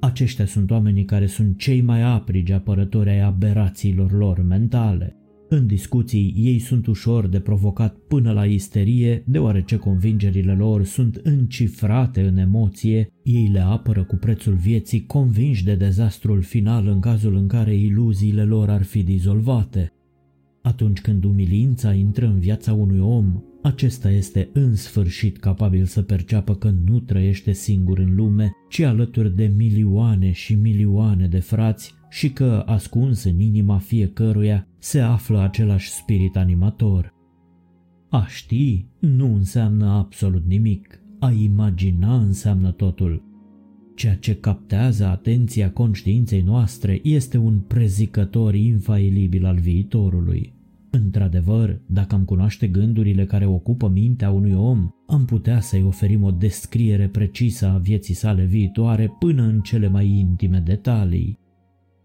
Aceștia 0.00 0.46
sunt 0.46 0.70
oamenii 0.70 1.04
care 1.04 1.26
sunt 1.26 1.58
cei 1.58 1.80
mai 1.80 2.02
aprigi 2.02 2.52
apărători 2.52 3.10
ai 3.10 3.20
aberațiilor 3.20 4.12
lor 4.12 4.42
mentale. 4.42 5.14
În 5.48 5.66
discuții, 5.66 6.34
ei 6.36 6.58
sunt 6.58 6.86
ușor 6.86 7.26
de 7.26 7.40
provocat 7.40 7.94
până 7.94 8.32
la 8.32 8.44
isterie, 8.44 9.22
deoarece 9.26 9.76
convingerile 9.76 10.54
lor 10.54 10.84
sunt 10.84 11.20
încifrate 11.22 12.20
în 12.20 12.36
emoție, 12.36 13.08
ei 13.22 13.48
le 13.52 13.60
apără 13.60 14.04
cu 14.04 14.16
prețul 14.16 14.54
vieții, 14.54 15.06
convinși 15.06 15.64
de 15.64 15.74
dezastrul 15.74 16.42
final 16.42 16.86
în 16.86 17.00
cazul 17.00 17.36
în 17.36 17.46
care 17.46 17.74
iluziile 17.74 18.44
lor 18.44 18.68
ar 18.68 18.82
fi 18.82 19.02
dizolvate. 19.02 19.92
Atunci 20.62 21.00
când 21.00 21.24
umilința 21.24 21.92
intră 21.92 22.26
în 22.26 22.38
viața 22.38 22.72
unui 22.72 22.98
om, 22.98 23.42
acesta 23.62 24.10
este 24.10 24.50
în 24.52 24.74
sfârșit 24.74 25.38
capabil 25.38 25.84
să 25.84 26.02
perceapă 26.02 26.54
că 26.54 26.70
nu 26.84 27.00
trăiește 27.00 27.52
singur 27.52 27.98
în 27.98 28.14
lume, 28.14 28.50
ci 28.68 28.80
alături 28.80 29.36
de 29.36 29.52
milioane 29.56 30.30
și 30.30 30.54
milioane 30.54 31.26
de 31.26 31.38
frați 31.38 31.94
și 32.10 32.30
că, 32.30 32.62
ascuns 32.66 33.24
în 33.24 33.40
inima 33.40 33.78
fiecăruia, 33.78 34.66
se 34.78 35.00
află 35.00 35.40
același 35.40 35.90
spirit 35.90 36.36
animator. 36.36 37.14
A 38.08 38.26
ști 38.26 38.86
nu 38.98 39.34
înseamnă 39.34 39.86
absolut 39.86 40.46
nimic, 40.46 41.00
a 41.18 41.30
imagina 41.30 42.16
înseamnă 42.16 42.70
totul. 42.70 43.22
Ceea 43.94 44.14
ce 44.16 44.36
captează 44.36 45.06
atenția 45.06 45.70
conștiinței 45.70 46.42
noastre 46.42 47.00
este 47.02 47.38
un 47.38 47.58
prezicător 47.58 48.54
infailibil 48.54 49.44
al 49.44 49.58
viitorului. 49.58 50.52
Într-adevăr, 50.90 51.80
dacă 51.86 52.14
am 52.14 52.24
cunoaște 52.24 52.66
gândurile 52.66 53.24
care 53.24 53.46
ocupă 53.46 53.88
mintea 53.88 54.30
unui 54.30 54.52
om, 54.52 54.88
am 55.06 55.24
putea 55.24 55.60
să-i 55.60 55.82
oferim 55.82 56.22
o 56.22 56.30
descriere 56.30 57.08
precisă 57.08 57.66
a 57.66 57.78
vieții 57.78 58.14
sale 58.14 58.44
viitoare 58.44 59.12
până 59.18 59.42
în 59.42 59.60
cele 59.60 59.88
mai 59.88 60.08
intime 60.08 60.58
detalii. 60.58 61.38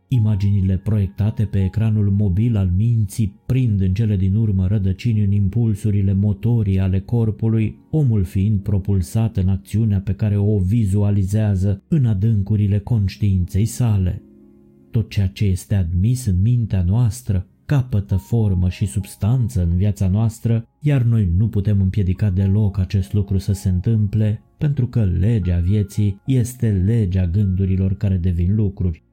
Imaginile 0.08 0.78
proiectate 0.78 1.44
pe 1.44 1.64
ecranul 1.64 2.12
mobil 2.12 2.56
al 2.56 2.72
minții 2.76 3.40
prind 3.46 3.82
în 3.82 3.94
cele 3.94 4.16
din 4.16 4.36
urmă 4.36 4.68
rădăcini 4.68 5.24
în 5.24 5.32
impulsurile 5.32 6.14
motorii 6.14 6.80
ale 6.80 7.00
corpului, 7.00 7.80
omul 7.92 8.24
fiind 8.24 8.60
propulsat 8.60 9.38
în 9.38 9.48
acțiunea 9.48 10.00
pe 10.00 10.14
care 10.14 10.38
o 10.38 10.58
vizualizează 10.58 11.84
în 11.88 12.06
adâncurile 12.06 12.80
conștiinței 12.80 13.66
sale. 13.66 14.22
Tot 14.92 15.10
ceea 15.10 15.28
ce 15.28 15.46
este 15.46 15.76
admis 15.76 16.26
în 16.26 16.42
mintea 16.42 16.84
noastră 16.84 17.48
capătă 17.66 18.16
formă 18.16 18.70
și 18.70 18.86
substanță 18.86 19.62
în 19.64 19.78
viața 19.78 20.08
noastră, 20.08 20.68
iar 20.80 21.02
noi 21.02 21.32
nu 21.38 21.48
putem 21.48 21.82
împiedica 21.82 22.30
deloc 22.30 22.78
acest 22.78 23.14
lucru 23.14 23.38
să 23.38 23.54
se 23.54 23.70
întâmple, 23.70 24.42
pentru 24.58 24.88
că 24.88 25.04
legea 25.04 25.58
vieții 25.58 26.22
este 26.26 26.72
legea 26.72 27.28
gândurilor 27.28 27.94
care 27.94 28.18
devin 28.18 28.56
lucruri. 28.56 29.04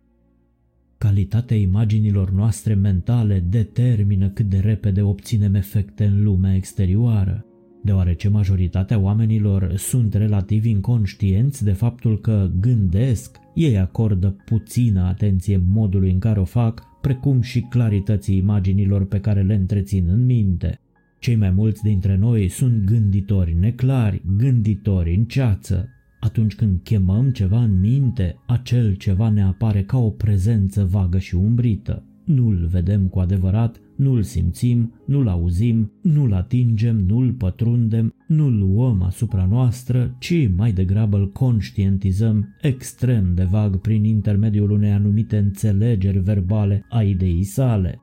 Calitatea 0.99 1.57
imaginilor 1.57 2.31
noastre 2.31 2.75
mentale 2.75 3.45
determină 3.49 4.29
cât 4.29 4.49
de 4.49 4.59
repede 4.59 5.03
obținem 5.03 5.55
efecte 5.55 6.05
în 6.05 6.23
lumea 6.23 6.55
exterioară. 6.55 7.47
Deoarece 7.85 8.29
majoritatea 8.29 8.99
oamenilor 8.99 9.75
sunt 9.77 10.15
relativ 10.15 10.65
inconștienți 10.65 11.65
de 11.65 11.73
faptul 11.73 12.21
că 12.21 12.51
gândesc, 12.61 13.39
ei 13.55 13.79
acordă 13.79 14.37
puțină 14.45 15.03
atenție 15.03 15.63
modului 15.69 16.11
în 16.11 16.19
care 16.19 16.41
o 16.41 16.45
fac 16.45 16.92
precum 17.03 17.41
și 17.41 17.61
clarității 17.61 18.37
imaginilor 18.37 19.07
pe 19.07 19.21
care 19.21 19.43
le 19.43 19.55
întrețin 19.55 20.09
în 20.09 20.25
minte. 20.25 20.81
Cei 21.19 21.37
mai 21.37 21.51
mulți 21.51 21.83
dintre 21.83 22.17
noi 22.17 22.49
sunt 22.49 22.85
gânditori 22.85 23.57
neclari, 23.61 24.23
gânditori 24.37 25.15
în 25.15 25.25
ceață. 25.25 25.89
Atunci 26.21 26.55
când 26.55 26.81
chemăm 26.83 27.31
ceva 27.31 27.63
în 27.63 27.81
minte, 27.81 28.37
acel 28.47 28.95
ceva 28.95 29.29
ne 29.29 29.43
apare 29.43 29.83
ca 29.83 29.99
o 29.99 30.11
prezență 30.11 30.85
vagă 30.85 31.19
și 31.19 31.35
umbrită. 31.35 32.05
Nu-l 32.25 32.67
vedem 32.71 33.07
cu 33.07 33.19
adevărat, 33.19 33.81
nu-l 33.97 34.23
simțim, 34.23 34.93
nu-l 35.07 35.29
auzim, 35.29 35.93
nu-l 36.03 36.33
atingem, 36.33 36.97
nu-l 37.07 37.33
pătrundem, 37.33 38.15
nu-l 38.27 38.59
luăm 38.59 39.03
asupra 39.03 39.47
noastră, 39.51 40.17
ci 40.19 40.49
mai 40.57 40.73
degrabă 40.73 41.17
îl 41.17 41.33
conștientizăm 41.33 42.57
extrem 42.61 43.35
de 43.35 43.45
vag 43.45 43.77
prin 43.77 44.05
intermediul 44.05 44.71
unei 44.71 44.91
anumite 44.91 45.37
înțelegeri 45.37 46.19
verbale 46.19 46.87
a 46.89 47.03
ideii 47.03 47.45
sale. 47.45 48.01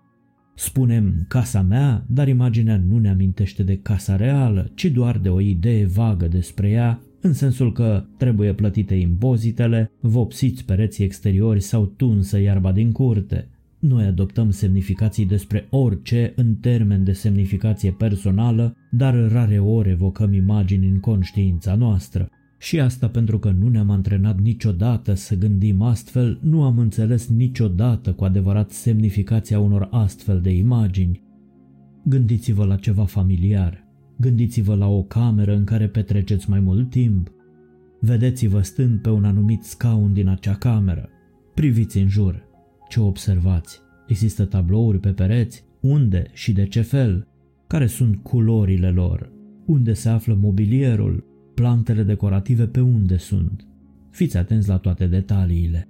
Spunem 0.55 1.25
casa 1.27 1.61
mea, 1.61 2.05
dar 2.07 2.27
imaginea 2.27 2.81
nu 2.87 2.97
ne 2.97 3.09
amintește 3.09 3.63
de 3.63 3.77
casa 3.77 4.15
reală, 4.15 4.71
ci 4.75 4.85
doar 4.85 5.17
de 5.17 5.29
o 5.29 5.39
idee 5.39 5.85
vagă 5.85 6.27
despre 6.27 6.69
ea, 6.69 7.01
în 7.21 7.33
sensul 7.33 7.71
că 7.71 8.03
trebuie 8.17 8.53
plătite 8.53 8.95
impozitele, 8.95 9.91
vopsiți 9.99 10.65
pereții 10.65 11.03
exteriori 11.03 11.59
sau 11.59 11.85
tunsă 11.85 12.39
iarba 12.39 12.71
din 12.71 12.91
curte. 12.91 13.49
Noi 13.79 14.05
adoptăm 14.05 14.49
semnificații 14.49 15.25
despre 15.25 15.67
orice 15.69 16.33
în 16.35 16.55
termen 16.55 17.03
de 17.03 17.11
semnificație 17.11 17.91
personală, 17.91 18.75
dar 18.91 19.31
rare 19.31 19.59
ori 19.59 19.89
evocăm 19.89 20.33
imagini 20.33 20.87
în 20.87 20.99
conștiința 20.99 21.75
noastră. 21.75 22.29
Și 22.57 22.79
asta 22.79 23.07
pentru 23.07 23.39
că 23.39 23.51
nu 23.59 23.67
ne-am 23.67 23.89
antrenat 23.89 24.39
niciodată 24.39 25.13
să 25.13 25.35
gândim 25.35 25.81
astfel, 25.81 26.39
nu 26.41 26.63
am 26.63 26.77
înțeles 26.77 27.27
niciodată 27.27 28.13
cu 28.13 28.23
adevărat 28.23 28.71
semnificația 28.71 29.59
unor 29.59 29.87
astfel 29.91 30.41
de 30.41 30.49
imagini. 30.49 31.23
Gândiți-vă 32.03 32.65
la 32.65 32.75
ceva 32.75 33.05
familiar. 33.05 33.87
Gândiți-vă 34.17 34.75
la 34.75 34.87
o 34.87 35.03
cameră 35.03 35.55
în 35.55 35.63
care 35.63 35.87
petreceți 35.87 36.49
mai 36.49 36.59
mult 36.59 36.89
timp. 36.89 37.31
Vedeți-vă 37.99 38.61
stând 38.61 39.01
pe 39.01 39.09
un 39.09 39.25
anumit 39.25 39.63
scaun 39.63 40.13
din 40.13 40.27
acea 40.27 40.55
cameră. 40.55 41.09
Priviți 41.53 41.97
în 41.97 42.07
jur. 42.07 42.48
Ce 42.89 42.99
observați? 42.99 43.81
Există 44.07 44.45
tablouri 44.45 44.99
pe 44.99 45.09
pereți? 45.09 45.63
Unde 45.79 46.29
și 46.33 46.53
de 46.53 46.65
ce 46.65 46.81
fel? 46.81 47.27
Care 47.67 47.87
sunt 47.87 48.23
culorile 48.23 48.89
lor? 48.89 49.31
Unde 49.65 49.93
se 49.93 50.09
află 50.09 50.37
mobilierul? 50.41 51.25
Plantele 51.55 52.03
decorative 52.03 52.67
pe 52.67 52.79
unde 52.79 53.17
sunt? 53.17 53.67
Fiți 54.11 54.37
atenți 54.37 54.67
la 54.67 54.77
toate 54.77 55.07
detaliile. 55.07 55.87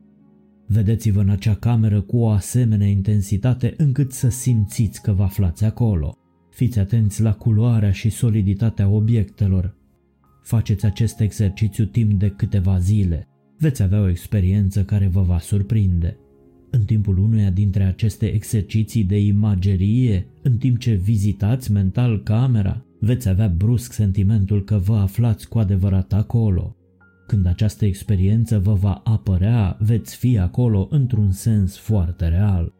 Vedeți-vă 0.68 1.22
în 1.22 1.30
acea 1.30 1.56
cameră 1.56 2.02
cu 2.02 2.18
o 2.18 2.30
asemenea 2.30 2.88
intensitate 2.88 3.74
încât 3.78 4.12
să 4.12 4.30
simțiți 4.30 5.02
că 5.02 5.12
vă 5.12 5.24
aflați 5.24 5.64
acolo. 5.64 6.18
Fiți 6.50 6.80
atenți 6.80 7.22
la 7.22 7.34
culoarea 7.34 7.92
și 7.92 8.10
soliditatea 8.10 8.90
obiectelor. 8.90 9.76
Faceți 10.44 10.86
acest 10.86 11.20
exercițiu 11.20 11.86
timp 11.86 12.12
de 12.12 12.30
câteva 12.30 12.80
zile. 12.80 13.28
Veți 13.58 13.82
avea 13.82 14.02
o 14.02 14.10
experiență 14.10 14.84
care 14.84 15.08
vă 15.08 15.22
va 15.22 15.40
surprinde. 15.40 16.18
În 16.72 16.84
timpul 16.84 17.18
unuia 17.18 17.50
dintre 17.50 17.84
aceste 17.84 18.26
exerciții 18.34 19.04
de 19.04 19.20
imagerie, 19.20 20.26
în 20.42 20.58
timp 20.58 20.78
ce 20.78 20.94
vizitați 20.94 21.72
mental 21.72 22.24
camera, 22.24 22.86
veți 23.00 23.30
avea 23.30 23.48
brusc 23.48 23.92
sentimentul 23.92 24.64
că 24.64 24.78
vă 24.78 24.96
aflați 24.96 25.48
cu 25.48 25.60
adevărat 25.60 26.14
acolo. 26.14 26.76
Când 27.28 27.46
această 27.46 27.86
experiență 27.86 28.60
vă 28.60 28.74
va 28.74 29.02
apărea, 29.04 29.78
veți 29.80 30.16
fi 30.16 30.38
acolo 30.38 30.88
într-un 30.92 31.32
sens 31.32 31.78
foarte 31.78 32.28
real. 32.28 32.74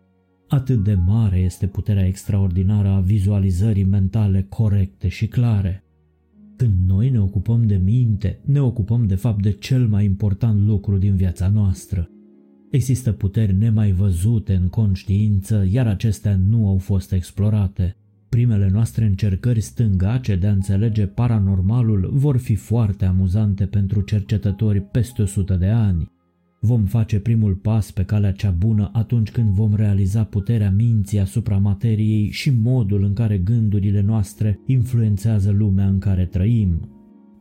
Atât 0.48 0.84
de 0.84 0.94
mare 0.94 1.38
este 1.38 1.68
puterea 1.68 2.06
extraordinară 2.06 2.88
a 2.88 3.00
vizualizării 3.00 3.84
mentale 3.84 4.46
corecte 4.50 5.08
și 5.08 5.28
clare. 5.28 5.84
Când 6.56 6.74
noi 6.88 7.10
ne 7.10 7.20
ocupăm 7.20 7.66
de 7.66 7.76
minte, 7.84 8.40
ne 8.46 8.62
ocupăm 8.62 9.08
de 9.08 9.16
fapt 9.16 9.42
de 9.42 9.52
cel 9.52 9.88
mai 9.88 10.06
important 10.06 10.66
lucru 10.66 10.98
din 10.98 11.16
viața 11.16 11.50
noastră. 11.50 12.10
Există 12.70 13.12
puteri 13.12 13.54
nemai 13.54 13.92
văzute 13.92 14.54
în 14.54 14.68
conștiință, 14.68 15.68
iar 15.70 15.88
acestea 15.88 16.40
nu 16.50 16.68
au 16.68 16.78
fost 16.78 17.12
explorate. 17.12 17.96
Primele 18.30 18.70
noastre 18.72 19.06
încercări 19.06 19.62
stângace 19.62 20.36
de 20.36 20.48
a 20.48 20.52
înțelege 20.52 21.06
paranormalul 21.06 22.10
vor 22.14 22.38
fi 22.38 22.56
foarte 22.56 23.06
amuzante 23.06 23.66
pentru 23.66 24.02
cercetători 24.02 24.82
peste 24.82 25.22
100 25.22 25.56
de 25.56 25.68
ani. 25.68 26.12
Vom 26.62 26.86
face 26.86 27.20
primul 27.20 27.54
pas 27.54 27.92
pe 27.92 28.04
calea 28.04 28.32
cea 28.32 28.50
bună 28.50 28.90
atunci 28.94 29.32
când 29.32 29.50
vom 29.50 29.76
realiza 29.76 30.24
puterea 30.24 30.72
minții 30.72 31.20
asupra 31.20 31.58
materiei 31.58 32.30
și 32.32 32.50
modul 32.50 33.04
în 33.04 33.14
care 33.14 33.38
gândurile 33.38 34.02
noastre 34.02 34.60
influențează 34.66 35.52
lumea 35.52 35.88
în 35.88 36.00
care 36.00 36.26
trăim. 36.26 36.99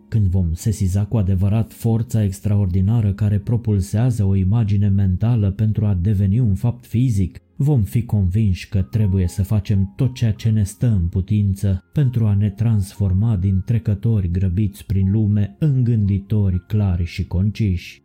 Când 0.09 0.27
vom 0.27 0.53
sesiza 0.53 1.05
cu 1.05 1.17
adevărat 1.17 1.73
forța 1.73 2.25
extraordinară 2.25 3.13
care 3.13 3.39
propulsează 3.39 4.25
o 4.25 4.35
imagine 4.35 4.89
mentală 4.89 5.51
pentru 5.51 5.87
a 5.87 5.95
deveni 5.95 6.41
un 6.41 6.55
fapt 6.55 6.87
fizic, 6.87 7.41
vom 7.57 7.83
fi 7.83 8.03
convinși 8.03 8.69
că 8.69 8.83
trebuie 8.83 9.29
să 9.29 9.43
facem 9.43 9.93
tot 9.97 10.15
ceea 10.15 10.33
ce 10.33 10.51
ne 10.51 10.63
stă 10.63 10.87
în 10.87 11.07
putință 11.07 11.85
pentru 11.93 12.27
a 12.27 12.35
ne 12.35 12.51
transforma 12.51 13.37
din 13.37 13.63
trecători 13.67 14.31
grăbiți 14.31 14.87
prin 14.87 15.11
lume 15.11 15.57
în 15.59 15.85
gânditori 15.85 16.67
clari 16.67 17.05
și 17.05 17.27
conciși. 17.27 18.03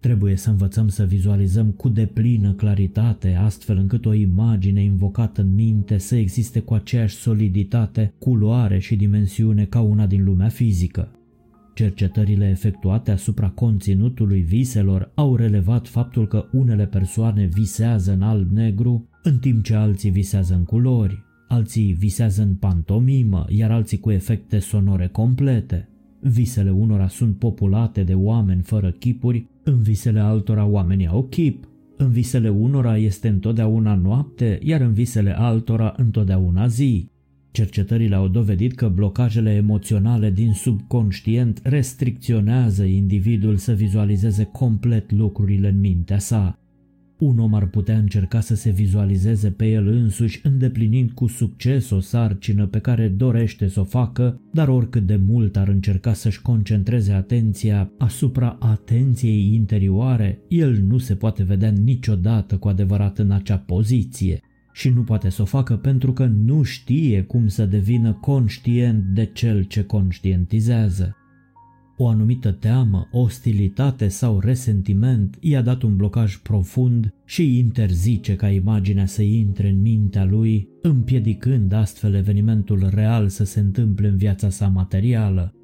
Trebuie 0.00 0.36
să 0.36 0.50
învățăm 0.50 0.88
să 0.88 1.04
vizualizăm 1.04 1.70
cu 1.70 1.88
deplină 1.88 2.52
claritate, 2.52 3.34
astfel 3.34 3.76
încât 3.76 4.06
o 4.06 4.12
imagine 4.12 4.82
invocată 4.82 5.40
în 5.40 5.54
minte 5.54 5.98
să 5.98 6.16
existe 6.16 6.60
cu 6.60 6.74
aceeași 6.74 7.14
soliditate, 7.14 8.14
culoare 8.18 8.78
și 8.78 8.96
dimensiune 8.96 9.64
ca 9.64 9.80
una 9.80 10.06
din 10.06 10.24
lumea 10.24 10.48
fizică. 10.48 11.15
Cercetările 11.76 12.48
efectuate 12.48 13.10
asupra 13.10 13.48
conținutului 13.48 14.40
viselor 14.40 15.10
au 15.14 15.36
relevat 15.36 15.88
faptul 15.88 16.26
că 16.26 16.44
unele 16.52 16.86
persoane 16.86 17.44
visează 17.44 18.12
în 18.12 18.22
alb-negru, 18.22 19.08
în 19.22 19.38
timp 19.38 19.64
ce 19.64 19.74
alții 19.74 20.10
visează 20.10 20.54
în 20.54 20.64
culori, 20.64 21.24
alții 21.48 21.92
visează 21.92 22.42
în 22.42 22.54
pantomimă, 22.54 23.44
iar 23.48 23.70
alții 23.70 23.98
cu 23.98 24.10
efecte 24.10 24.58
sonore 24.58 25.08
complete. 25.08 25.88
Visele 26.20 26.70
unora 26.70 27.08
sunt 27.08 27.38
populate 27.38 28.02
de 28.02 28.14
oameni 28.14 28.62
fără 28.62 28.90
chipuri, 28.90 29.46
în 29.62 29.82
visele 29.82 30.20
altora 30.20 30.64
oamenii 30.64 31.06
au 31.06 31.22
chip. 31.22 31.68
În 31.96 32.10
visele 32.10 32.48
unora 32.48 32.96
este 32.96 33.28
întotdeauna 33.28 33.94
noapte, 33.94 34.58
iar 34.62 34.80
în 34.80 34.92
visele 34.92 35.38
altora 35.38 35.94
întotdeauna 35.96 36.66
zi. 36.66 37.08
Cercetările 37.56 38.14
au 38.14 38.28
dovedit 38.28 38.74
că 38.74 38.88
blocajele 38.88 39.54
emoționale 39.54 40.30
din 40.30 40.52
subconștient 40.52 41.60
restricționează 41.62 42.84
individul 42.84 43.56
să 43.56 43.72
vizualizeze 43.72 44.44
complet 44.44 45.12
lucrurile 45.12 45.68
în 45.68 45.80
mintea 45.80 46.18
sa. 46.18 46.58
Un 47.18 47.38
om 47.38 47.54
ar 47.54 47.66
putea 47.66 47.98
încerca 47.98 48.40
să 48.40 48.54
se 48.54 48.70
vizualizeze 48.70 49.50
pe 49.50 49.66
el 49.66 49.86
însuși 49.86 50.40
îndeplinind 50.42 51.10
cu 51.10 51.26
succes 51.26 51.90
o 51.90 52.00
sarcină 52.00 52.66
pe 52.66 52.78
care 52.78 53.08
dorește 53.08 53.68
să 53.68 53.80
o 53.80 53.84
facă, 53.84 54.40
dar 54.52 54.68
oricât 54.68 55.06
de 55.06 55.20
mult 55.26 55.56
ar 55.56 55.68
încerca 55.68 56.12
să-și 56.12 56.42
concentreze 56.42 57.12
atenția 57.12 57.90
asupra 57.98 58.56
atenției 58.60 59.54
interioare, 59.54 60.38
el 60.48 60.82
nu 60.86 60.98
se 60.98 61.14
poate 61.14 61.42
vedea 61.42 61.70
niciodată 61.70 62.56
cu 62.56 62.68
adevărat 62.68 63.18
în 63.18 63.30
acea 63.30 63.58
poziție 63.58 64.40
și 64.76 64.88
nu 64.88 65.02
poate 65.02 65.28
să 65.28 65.42
o 65.42 65.44
facă 65.44 65.76
pentru 65.76 66.12
că 66.12 66.24
nu 66.26 66.62
știe 66.62 67.22
cum 67.22 67.48
să 67.48 67.66
devină 67.66 68.12
conștient 68.12 69.04
de 69.04 69.24
cel 69.24 69.62
ce 69.62 69.84
conștientizează. 69.84 71.16
O 71.96 72.08
anumită 72.08 72.52
teamă, 72.52 73.08
ostilitate 73.12 74.08
sau 74.08 74.38
resentiment 74.40 75.36
i-a 75.40 75.62
dat 75.62 75.82
un 75.82 75.96
blocaj 75.96 76.36
profund 76.36 77.14
și 77.24 77.58
interzice 77.58 78.36
ca 78.36 78.48
imaginea 78.48 79.06
să 79.06 79.22
intre 79.22 79.68
în 79.68 79.80
mintea 79.80 80.24
lui, 80.24 80.68
împiedicând 80.82 81.72
astfel 81.72 82.14
evenimentul 82.14 82.88
real 82.90 83.28
să 83.28 83.44
se 83.44 83.60
întâmple 83.60 84.08
în 84.08 84.16
viața 84.16 84.50
sa 84.50 84.68
materială. 84.68 85.54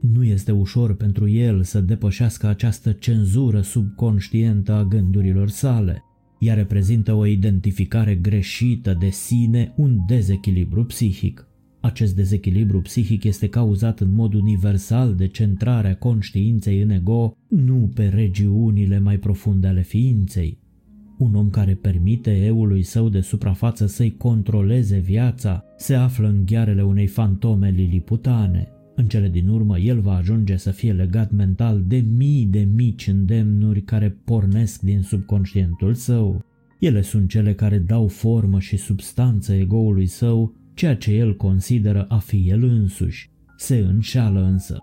Nu 0.00 0.24
este 0.24 0.52
ușor 0.52 0.96
pentru 0.96 1.28
el 1.28 1.62
să 1.62 1.80
depășească 1.80 2.46
această 2.46 2.92
cenzură 2.92 3.60
subconștientă 3.60 4.72
a 4.72 4.84
gândurilor 4.84 5.48
sale. 5.48 6.02
Ea 6.42 6.54
reprezintă 6.54 7.12
o 7.12 7.26
identificare 7.26 8.14
greșită 8.14 8.96
de 9.00 9.08
sine, 9.08 9.72
un 9.76 9.98
dezechilibru 10.06 10.84
psihic. 10.84 11.46
Acest 11.80 12.16
dezechilibru 12.16 12.80
psihic 12.80 13.24
este 13.24 13.48
cauzat 13.48 14.00
în 14.00 14.14
mod 14.14 14.34
universal 14.34 15.14
de 15.14 15.26
centrarea 15.26 15.96
conștiinței 15.96 16.80
în 16.80 16.90
ego, 16.90 17.36
nu 17.48 17.90
pe 17.94 18.08
regiunile 18.08 18.98
mai 18.98 19.18
profunde 19.18 19.66
ale 19.66 19.82
ființei. 19.82 20.58
Un 21.18 21.34
om 21.34 21.50
care 21.50 21.74
permite 21.74 22.44
eului 22.44 22.82
său 22.82 23.08
de 23.08 23.20
suprafață 23.20 23.86
să-i 23.86 24.16
controleze 24.16 24.98
viața 24.98 25.64
se 25.76 25.94
află 25.94 26.28
în 26.28 26.46
ghearele 26.46 26.82
unei 26.82 27.06
fantome 27.06 27.70
liliputane. 27.70 28.68
În 28.94 29.08
cele 29.08 29.28
din 29.28 29.48
urmă, 29.48 29.78
el 29.78 30.00
va 30.00 30.14
ajunge 30.14 30.56
să 30.56 30.70
fie 30.70 30.92
legat 30.92 31.30
mental 31.30 31.82
de 31.86 32.04
mii 32.16 32.46
de 32.46 32.68
mici 32.74 33.06
îndemnuri 33.06 33.82
care 33.82 34.16
pornesc 34.24 34.80
din 34.80 35.02
subconștientul 35.02 35.94
său. 35.94 36.44
Ele 36.78 37.00
sunt 37.00 37.28
cele 37.28 37.54
care 37.54 37.78
dau 37.78 38.08
formă 38.08 38.60
și 38.60 38.76
substanță 38.76 39.52
egoului 39.52 40.06
său 40.06 40.54
ceea 40.74 40.96
ce 40.96 41.12
el 41.12 41.36
consideră 41.36 42.04
a 42.08 42.18
fi 42.18 42.48
el 42.48 42.64
însuși. 42.64 43.30
Se 43.56 43.76
înșeală 43.76 44.44
însă. 44.44 44.78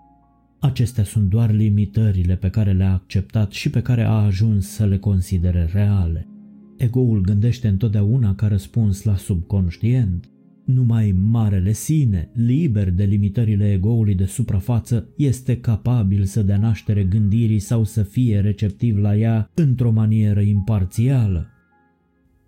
Acestea 0.60 1.04
sunt 1.04 1.28
doar 1.28 1.52
limitările 1.52 2.36
pe 2.36 2.48
care 2.48 2.72
le-a 2.72 2.92
acceptat 2.92 3.52
și 3.52 3.70
pe 3.70 3.82
care 3.82 4.02
a 4.02 4.12
ajuns 4.12 4.68
să 4.68 4.86
le 4.86 4.98
considere 4.98 5.68
reale. 5.72 6.28
Egoul 6.76 7.20
gândește 7.20 7.68
întotdeauna 7.68 8.34
ca 8.34 8.46
răspuns 8.46 9.02
la 9.02 9.16
subconștient. 9.16 10.30
Numai 10.74 11.12
marele 11.12 11.72
sine, 11.72 12.30
liber 12.34 12.90
de 12.90 13.04
limitările 13.04 13.72
egoului 13.72 14.14
de 14.14 14.24
suprafață, 14.24 15.08
este 15.16 15.60
capabil 15.60 16.24
să 16.24 16.42
dea 16.42 16.58
naștere 16.58 17.04
gândirii 17.04 17.58
sau 17.58 17.84
să 17.84 18.02
fie 18.02 18.40
receptiv 18.40 18.96
la 18.96 19.16
ea 19.16 19.50
într-o 19.54 19.90
manieră 19.90 20.40
imparțială. 20.40 21.46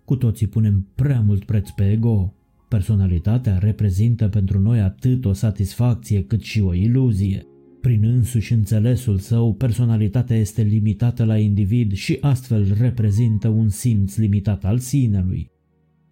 Cu 0.05 0.15
toții 0.15 0.47
punem 0.47 0.87
prea 0.95 1.21
mult 1.21 1.43
preț 1.45 1.69
pe 1.69 1.91
ego, 1.91 2.33
Personalitatea 2.73 3.57
reprezintă 3.57 4.27
pentru 4.27 4.59
noi 4.59 4.79
atât 4.79 5.25
o 5.25 5.33
satisfacție 5.33 6.23
cât 6.23 6.41
și 6.41 6.61
o 6.61 6.73
iluzie. 6.73 7.45
Prin 7.81 8.03
însuși 8.03 8.53
înțelesul 8.53 9.17
său, 9.17 9.53
personalitatea 9.53 10.35
este 10.35 10.61
limitată 10.61 11.23
la 11.23 11.37
individ 11.37 11.93
și 11.93 12.17
astfel 12.21 12.75
reprezintă 12.79 13.47
un 13.47 13.69
simț 13.69 14.15
limitat 14.15 14.65
al 14.65 14.77
sinelui. 14.77 15.52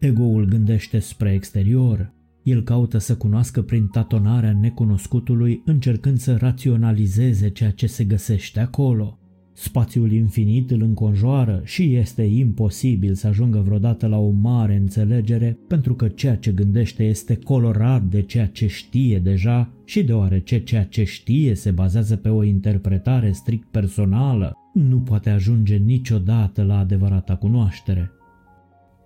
Egoul 0.02 0.46
gândește 0.46 1.00
spre 1.00 1.34
exterior. 1.34 2.14
El 2.44 2.64
caută 2.64 2.98
să 2.98 3.16
cunoască 3.16 3.62
prin 3.62 3.88
tatonarea 3.88 4.58
necunoscutului, 4.62 5.62
încercând 5.66 6.18
să 6.18 6.36
raționalizeze 6.36 7.50
ceea 7.50 7.72
ce 7.72 7.88
se 7.88 8.04
găsește 8.04 8.60
acolo. 8.60 9.20
Spațiul 9.54 10.12
infinit 10.12 10.72
îl 10.72 10.82
înconjoară 10.82 11.62
și 11.64 11.96
este 11.96 12.22
imposibil 12.22 13.14
să 13.14 13.28
ajungă 13.28 13.60
vreodată 13.60 14.08
la 14.08 14.18
o 14.18 14.30
mare 14.30 14.76
înțelegere 14.76 15.58
pentru 15.68 15.96
că 15.96 16.08
ceea 16.08 16.36
ce 16.36 16.52
gândește 16.52 17.04
este 17.04 17.36
colorat 17.36 18.04
de 18.04 18.22
ceea 18.22 18.48
ce 18.48 18.68
știe 18.68 19.20
deja 19.20 19.74
și 19.86 20.04
deoarece 20.04 20.64
ceea 20.64 20.86
ce 20.86 21.04
știe 21.04 21.56
se 21.56 21.72
bazează 21.72 22.16
pe 22.16 22.30
o 22.30 22.44
interpretare 22.44 23.32
strict 23.32 23.68
personală, 23.72 24.54
nu 24.74 25.00
poate 25.00 25.30
ajunge 25.30 25.76
niciodată 25.76 26.64
la 26.64 26.78
adevărata 26.78 27.36
cunoaștere. 27.36 28.12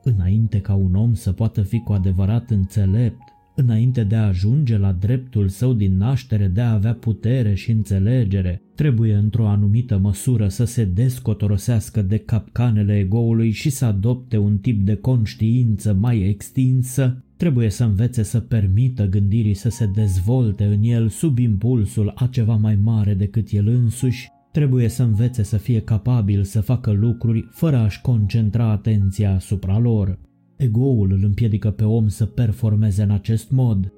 Înainte 0.07 0.61
ca 0.61 0.73
un 0.73 0.95
om 0.95 1.13
să 1.13 1.31
poată 1.31 1.61
fi 1.61 1.79
cu 1.79 1.93
adevărat 1.93 2.49
înțelept, 2.49 3.21
Înainte 3.57 4.03
de 4.03 4.15
a 4.15 4.25
ajunge 4.25 4.77
la 4.77 4.91
dreptul 4.91 5.47
său 5.47 5.73
din 5.73 5.97
naștere 5.97 6.47
de 6.47 6.61
a 6.61 6.71
avea 6.71 6.93
putere 6.93 7.53
și 7.53 7.71
înțelegere, 7.71 8.61
trebuie 8.75 9.13
într-o 9.13 9.47
anumită 9.47 9.97
măsură 9.97 10.47
să 10.47 10.65
se 10.65 10.85
descotorosească 10.85 12.01
de 12.01 12.17
capcanele 12.17 12.97
egoului 12.97 13.51
și 13.51 13.69
să 13.69 13.85
adopte 13.85 14.37
un 14.37 14.57
tip 14.57 14.85
de 14.85 14.95
conștiință 14.95 15.93
mai 15.93 16.19
extinsă, 16.19 17.23
trebuie 17.37 17.69
să 17.69 17.83
învețe 17.83 18.23
să 18.23 18.39
permită 18.39 19.05
gândirii 19.05 19.53
să 19.53 19.69
se 19.69 19.89
dezvolte 19.95 20.63
în 20.63 20.83
el 20.83 21.09
sub 21.09 21.37
impulsul 21.37 22.11
a 22.15 22.27
ceva 22.27 22.55
mai 22.55 22.75
mare 22.75 23.13
decât 23.13 23.47
el 23.51 23.67
însuși, 23.67 24.27
trebuie 24.55 24.87
să 24.87 25.03
învețe 25.03 25.43
să 25.43 25.57
fie 25.57 25.79
capabil 25.79 26.43
să 26.43 26.61
facă 26.61 26.91
lucruri 26.91 27.47
fără 27.51 27.77
a-și 27.77 28.01
concentra 28.01 28.69
atenția 28.69 29.33
asupra 29.33 29.79
lor. 29.79 30.19
Egoul 30.55 31.11
îl 31.11 31.23
împiedică 31.23 31.71
pe 31.71 31.83
om 31.83 32.07
să 32.07 32.25
performeze 32.25 33.03
în 33.03 33.09
acest 33.09 33.51
mod. 33.51 33.91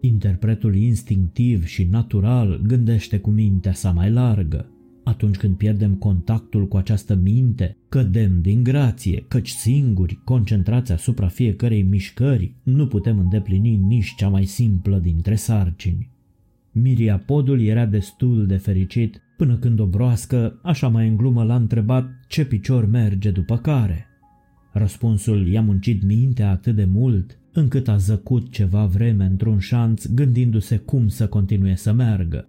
Interpretul 0.00 0.76
instinctiv 0.76 1.64
și 1.64 1.84
natural 1.90 2.60
gândește 2.66 3.18
cu 3.18 3.30
mintea 3.30 3.72
sa 3.72 3.90
mai 3.90 4.10
largă. 4.10 4.66
Atunci 5.04 5.36
când 5.36 5.56
pierdem 5.56 5.94
contactul 5.94 6.68
cu 6.68 6.76
această 6.76 7.14
minte, 7.14 7.76
cădem 7.88 8.40
din 8.40 8.62
grație, 8.62 9.24
căci 9.28 9.48
singuri, 9.48 10.20
concentrați 10.24 10.92
asupra 10.92 11.26
fiecărei 11.26 11.82
mișcări, 11.82 12.54
nu 12.62 12.86
putem 12.86 13.18
îndeplini 13.18 13.76
nici 13.76 14.14
cea 14.16 14.28
mai 14.28 14.44
simplă 14.44 14.98
dintre 14.98 15.34
sarcini. 15.34 16.10
Miriapodul 16.72 17.60
era 17.60 17.86
destul 17.86 18.46
de 18.46 18.56
fericit 18.56 19.20
până 19.42 19.56
când 19.56 19.80
o 19.80 19.86
broască, 19.86 20.58
așa 20.62 20.88
mai 20.88 21.08
în 21.08 21.16
glumă, 21.16 21.44
l-a 21.44 21.54
întrebat 21.54 22.10
ce 22.28 22.44
picior 22.44 22.86
merge 22.86 23.30
după 23.30 23.56
care. 23.56 24.06
Răspunsul 24.72 25.48
i-a 25.48 25.62
muncit 25.62 26.02
mintea 26.02 26.50
atât 26.50 26.74
de 26.74 26.84
mult 26.84 27.38
încât 27.52 27.88
a 27.88 27.96
zăcut 27.96 28.50
ceva 28.50 28.86
vreme 28.86 29.24
într-un 29.24 29.58
șanț 29.58 30.06
gândindu-se 30.06 30.76
cum 30.76 31.08
să 31.08 31.26
continue 31.26 31.74
să 31.74 31.92
meargă. 31.92 32.48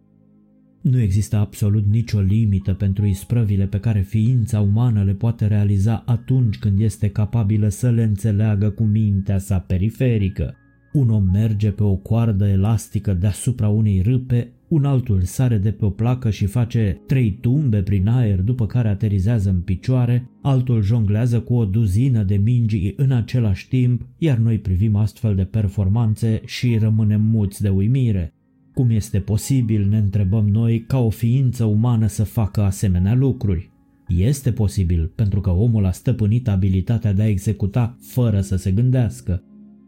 Nu 0.82 0.99
există 0.99 1.36
absolut 1.36 1.86
nicio 1.86 2.19
limită 2.19 2.73
pentru 2.73 3.06
isprăvile 3.06 3.65
pe 3.65 3.79
care 3.79 4.01
ființa 4.01 4.60
umană 4.60 5.03
le 5.03 5.13
poate 5.13 5.47
realiza 5.47 6.03
atunci 6.06 6.60
când 6.60 6.79
este 6.79 7.10
capabilă 7.10 7.67
să 7.67 7.89
le 7.89 8.03
înțeleagă 8.03 8.69
cu 8.69 8.84
mintea 8.84 9.38
sa 9.38 9.60
periferică. 9.60 10.56
Un 10.91 11.10
om 11.10 11.23
merge 11.32 11.71
pe 11.71 11.84
o 11.84 11.95
coardă 11.95 12.47
elastică 12.47 13.13
deasupra 13.13 13.69
unei 13.69 14.01
râpe 14.01 14.51
un 14.73 14.86
altul 14.86 15.21
sare 15.21 15.57
de 15.57 15.71
pe 15.71 15.86
o 15.86 15.89
placă 15.89 16.29
și 16.29 16.45
face 16.45 17.01
trei 17.07 17.31
tumbe 17.41 17.81
prin 17.81 18.07
aer 18.07 18.41
după 18.41 18.65
care 18.65 18.88
aterizează 18.88 19.49
în 19.49 19.62
picioare, 19.62 20.29
altul 20.41 20.81
jonglează 20.81 21.39
cu 21.39 21.53
o 21.53 21.65
duzină 21.65 22.23
de 22.23 22.36
mingi 22.36 22.93
în 22.95 23.12
același 23.12 23.67
timp, 23.67 24.07
iar 24.17 24.38
noi 24.38 24.59
privim 24.59 24.95
astfel 24.95 25.36
de 25.36 25.43
performanțe 25.43 26.41
și 26.45 26.77
rămânem 26.77 27.21
muți 27.21 27.62
de 27.62 27.69
uimire. 27.69 28.33
Cum 28.73 28.89
este 28.89 29.19
posibil, 29.19 29.88
ne 29.89 29.97
întrebăm 29.97 30.47
noi, 30.47 30.83
ca 30.88 30.99
o 30.99 31.09
ființă 31.09 31.63
umană 31.63 32.07
să 32.07 32.23
facă 32.23 32.62
asemenea 32.62 33.15
lucruri? 33.15 33.71
Este 34.07 34.51
posibil 34.51 35.12
pentru 35.15 35.41
că 35.41 35.49
omul 35.49 35.86
a 35.86 35.91
stăpânit 35.91 36.47
abilitatea 36.47 37.13
de 37.13 37.21
a 37.21 37.27
executa 37.27 37.97
fără 38.01 38.41
să 38.41 38.55
se 38.55 38.71
gândească. 38.71 39.43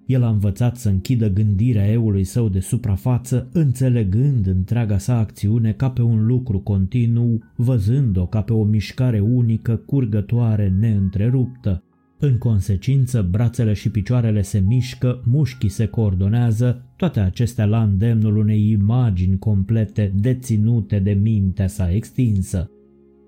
El 0.05 0.23
a 0.23 0.29
învățat 0.29 0.77
să 0.77 0.89
închidă 0.89 1.29
gândirea 1.29 1.91
eului 1.91 2.23
său 2.23 2.49
de 2.49 2.59
suprafață, 2.59 3.49
înțelegând 3.51 4.47
întreaga 4.47 4.97
sa 4.97 5.17
acțiune 5.17 5.71
ca 5.71 5.89
pe 5.89 6.01
un 6.01 6.25
lucru 6.25 6.59
continuu, 6.59 7.39
văzând-o 7.55 8.25
ca 8.25 8.41
pe 8.41 8.53
o 8.53 8.63
mișcare 8.63 9.19
unică, 9.19 9.75
curgătoare, 9.75 10.75
neîntreruptă. 10.79 11.83
În 12.19 12.37
consecință, 12.37 13.27
brațele 13.31 13.73
și 13.73 13.89
picioarele 13.89 14.41
se 14.41 14.63
mișcă, 14.67 15.21
mușchii 15.25 15.69
se 15.69 15.85
coordonează, 15.85 16.85
toate 16.95 17.19
acestea 17.19 17.65
la 17.65 17.83
îndemnul 17.83 18.37
unei 18.37 18.69
imagini 18.69 19.37
complete 19.37 20.13
deținute 20.15 20.99
de 20.99 21.11
mintea 21.11 21.67
sa 21.67 21.91
extinsă. 21.91 22.69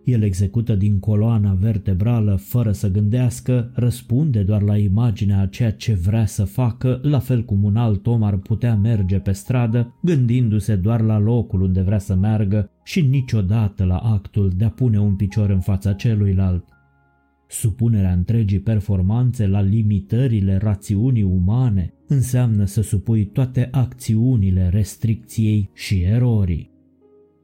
El 0.07 0.21
execută 0.21 0.75
din 0.75 0.99
coloana 0.99 1.53
vertebrală 1.53 2.35
fără 2.35 2.71
să 2.71 2.91
gândească, 2.91 3.71
răspunde 3.73 4.43
doar 4.43 4.61
la 4.61 4.77
imaginea 4.77 5.39
a 5.39 5.45
ceea 5.45 5.71
ce 5.71 5.93
vrea 5.93 6.25
să 6.25 6.43
facă, 6.43 6.99
la 7.03 7.19
fel 7.19 7.43
cum 7.43 7.63
un 7.63 7.75
alt 7.75 8.07
om 8.07 8.23
ar 8.23 8.37
putea 8.37 8.75
merge 8.75 9.19
pe 9.19 9.31
stradă, 9.31 9.95
gândindu-se 10.01 10.75
doar 10.75 11.01
la 11.01 11.19
locul 11.19 11.61
unde 11.61 11.81
vrea 11.81 11.97
să 11.97 12.15
meargă 12.15 12.69
și 12.83 13.01
niciodată 13.01 13.83
la 13.83 13.97
actul 13.97 14.51
de 14.57 14.65
a 14.65 14.69
pune 14.69 14.99
un 14.99 15.15
picior 15.15 15.49
în 15.49 15.59
fața 15.59 15.93
celuilalt. 15.93 16.65
Supunerea 17.47 18.13
întregii 18.13 18.59
performanțe 18.59 19.47
la 19.47 19.61
limitările 19.61 20.57
rațiunii 20.57 21.23
umane 21.23 21.93
înseamnă 22.07 22.65
să 22.65 22.81
supui 22.81 23.25
toate 23.25 23.67
acțiunile 23.71 24.69
restricției 24.69 25.69
și 25.73 26.01
erorii. 26.01 26.76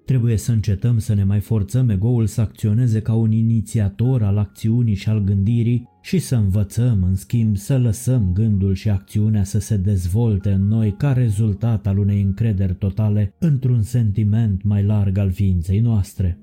Trebuie 0.05 0.37
să 0.37 0.51
încetăm 0.51 0.97
să 0.99 1.13
ne 1.13 1.23
mai 1.23 1.39
forțăm 1.39 1.89
egoul 1.89 2.25
să 2.25 2.41
acționeze 2.41 3.01
ca 3.01 3.13
un 3.13 3.31
inițiator 3.31 4.23
al 4.23 4.37
acțiunii 4.37 4.93
și 4.93 5.09
al 5.09 5.23
gândirii 5.23 5.89
și 6.01 6.19
să 6.19 6.35
învățăm, 6.35 7.03
în 7.03 7.15
schimb, 7.15 7.57
să 7.57 7.77
lăsăm 7.77 8.31
gândul 8.33 8.73
și 8.73 8.89
acțiunea 8.89 9.43
să 9.43 9.59
se 9.59 9.77
dezvolte 9.77 10.51
în 10.51 10.67
noi 10.67 10.95
ca 10.97 11.13
rezultat 11.13 11.87
al 11.87 11.97
unei 11.97 12.21
încrederi 12.21 12.75
totale 12.75 13.33
într-un 13.39 13.81
sentiment 13.81 14.63
mai 14.63 14.83
larg 14.83 15.17
al 15.17 15.31
ființei 15.31 15.79
noastre. 15.79 16.37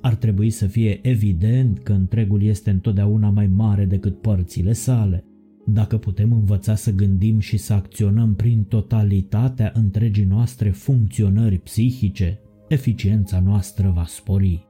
Ar 0.00 0.14
trebui 0.14 0.50
să 0.50 0.66
fie 0.66 1.08
evident 1.08 1.78
că 1.78 1.92
întregul 1.92 2.42
este 2.42 2.70
întotdeauna 2.70 3.30
mai 3.30 3.46
mare 3.46 3.84
decât 3.84 4.20
părțile 4.20 4.72
sale. 4.72 5.24
Dacă 5.66 5.98
putem 5.98 6.32
învăța 6.32 6.74
să 6.74 6.92
gândim 6.92 7.38
și 7.38 7.56
să 7.56 7.72
acționăm 7.72 8.34
prin 8.34 8.62
totalitatea 8.62 9.72
întregii 9.74 10.24
noastre 10.24 10.70
funcționări 10.70 11.58
psihice, 11.58 12.38
eficiența 12.74 13.40
noastră 13.40 13.92
va 13.94 14.04
spori. 14.06 14.66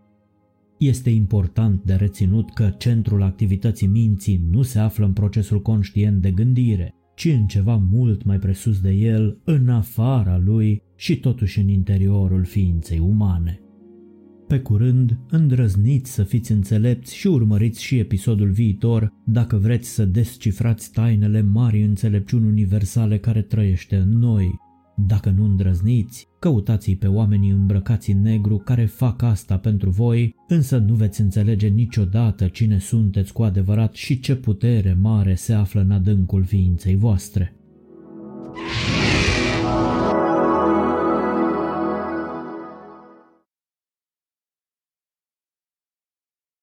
Este 0.78 1.10
important 1.10 1.82
de 1.84 1.94
reținut 1.94 2.52
că 2.52 2.70
centrul 2.78 3.22
activității 3.22 3.86
minții 3.86 4.44
nu 4.50 4.62
se 4.62 4.78
află 4.78 5.04
în 5.04 5.12
procesul 5.12 5.62
conștient 5.62 6.20
de 6.20 6.30
gândire, 6.30 6.94
ci 7.14 7.24
în 7.24 7.46
ceva 7.46 7.76
mult 7.90 8.24
mai 8.24 8.38
presus 8.38 8.80
de 8.80 8.90
el, 8.90 9.38
în 9.44 9.68
afara 9.68 10.38
lui 10.44 10.82
și 10.96 11.16
totuși 11.20 11.60
în 11.60 11.68
interiorul 11.68 12.44
ființei 12.44 12.98
umane. 12.98 13.58
Pe 14.46 14.58
curând, 14.60 15.18
îndrăzniți 15.30 16.12
să 16.12 16.22
fiți 16.22 16.52
înțelepți 16.52 17.16
și 17.16 17.26
urmăriți 17.26 17.82
și 17.82 17.98
episodul 17.98 18.50
viitor 18.50 19.12
dacă 19.26 19.56
vreți 19.56 19.88
să 19.88 20.04
descifrați 20.04 20.92
tainele 20.92 21.42
mari 21.42 21.82
înțelepciuni 21.82 22.46
universale 22.46 23.18
care 23.18 23.42
trăiește 23.42 23.96
în 23.96 24.18
noi 24.18 24.62
dacă 24.96 25.30
nu 25.30 25.44
îndrăzniți, 25.44 26.28
căutați-i 26.38 26.96
pe 26.96 27.06
oamenii 27.06 27.50
îmbrăcați 27.50 28.10
în 28.10 28.22
negru 28.22 28.56
care 28.56 28.84
fac 28.84 29.22
asta 29.22 29.56
pentru 29.56 29.90
voi, 29.90 30.34
însă 30.48 30.78
nu 30.78 30.94
veți 30.94 31.20
înțelege 31.20 31.68
niciodată 31.68 32.48
cine 32.48 32.78
sunteți 32.78 33.32
cu 33.32 33.42
adevărat 33.42 33.94
și 33.94 34.20
ce 34.20 34.36
putere 34.36 34.96
mare 35.00 35.34
se 35.34 35.52
află 35.52 35.80
în 35.80 35.90
adâncul 35.90 36.44
ființei 36.44 36.96
voastre. 36.96 37.56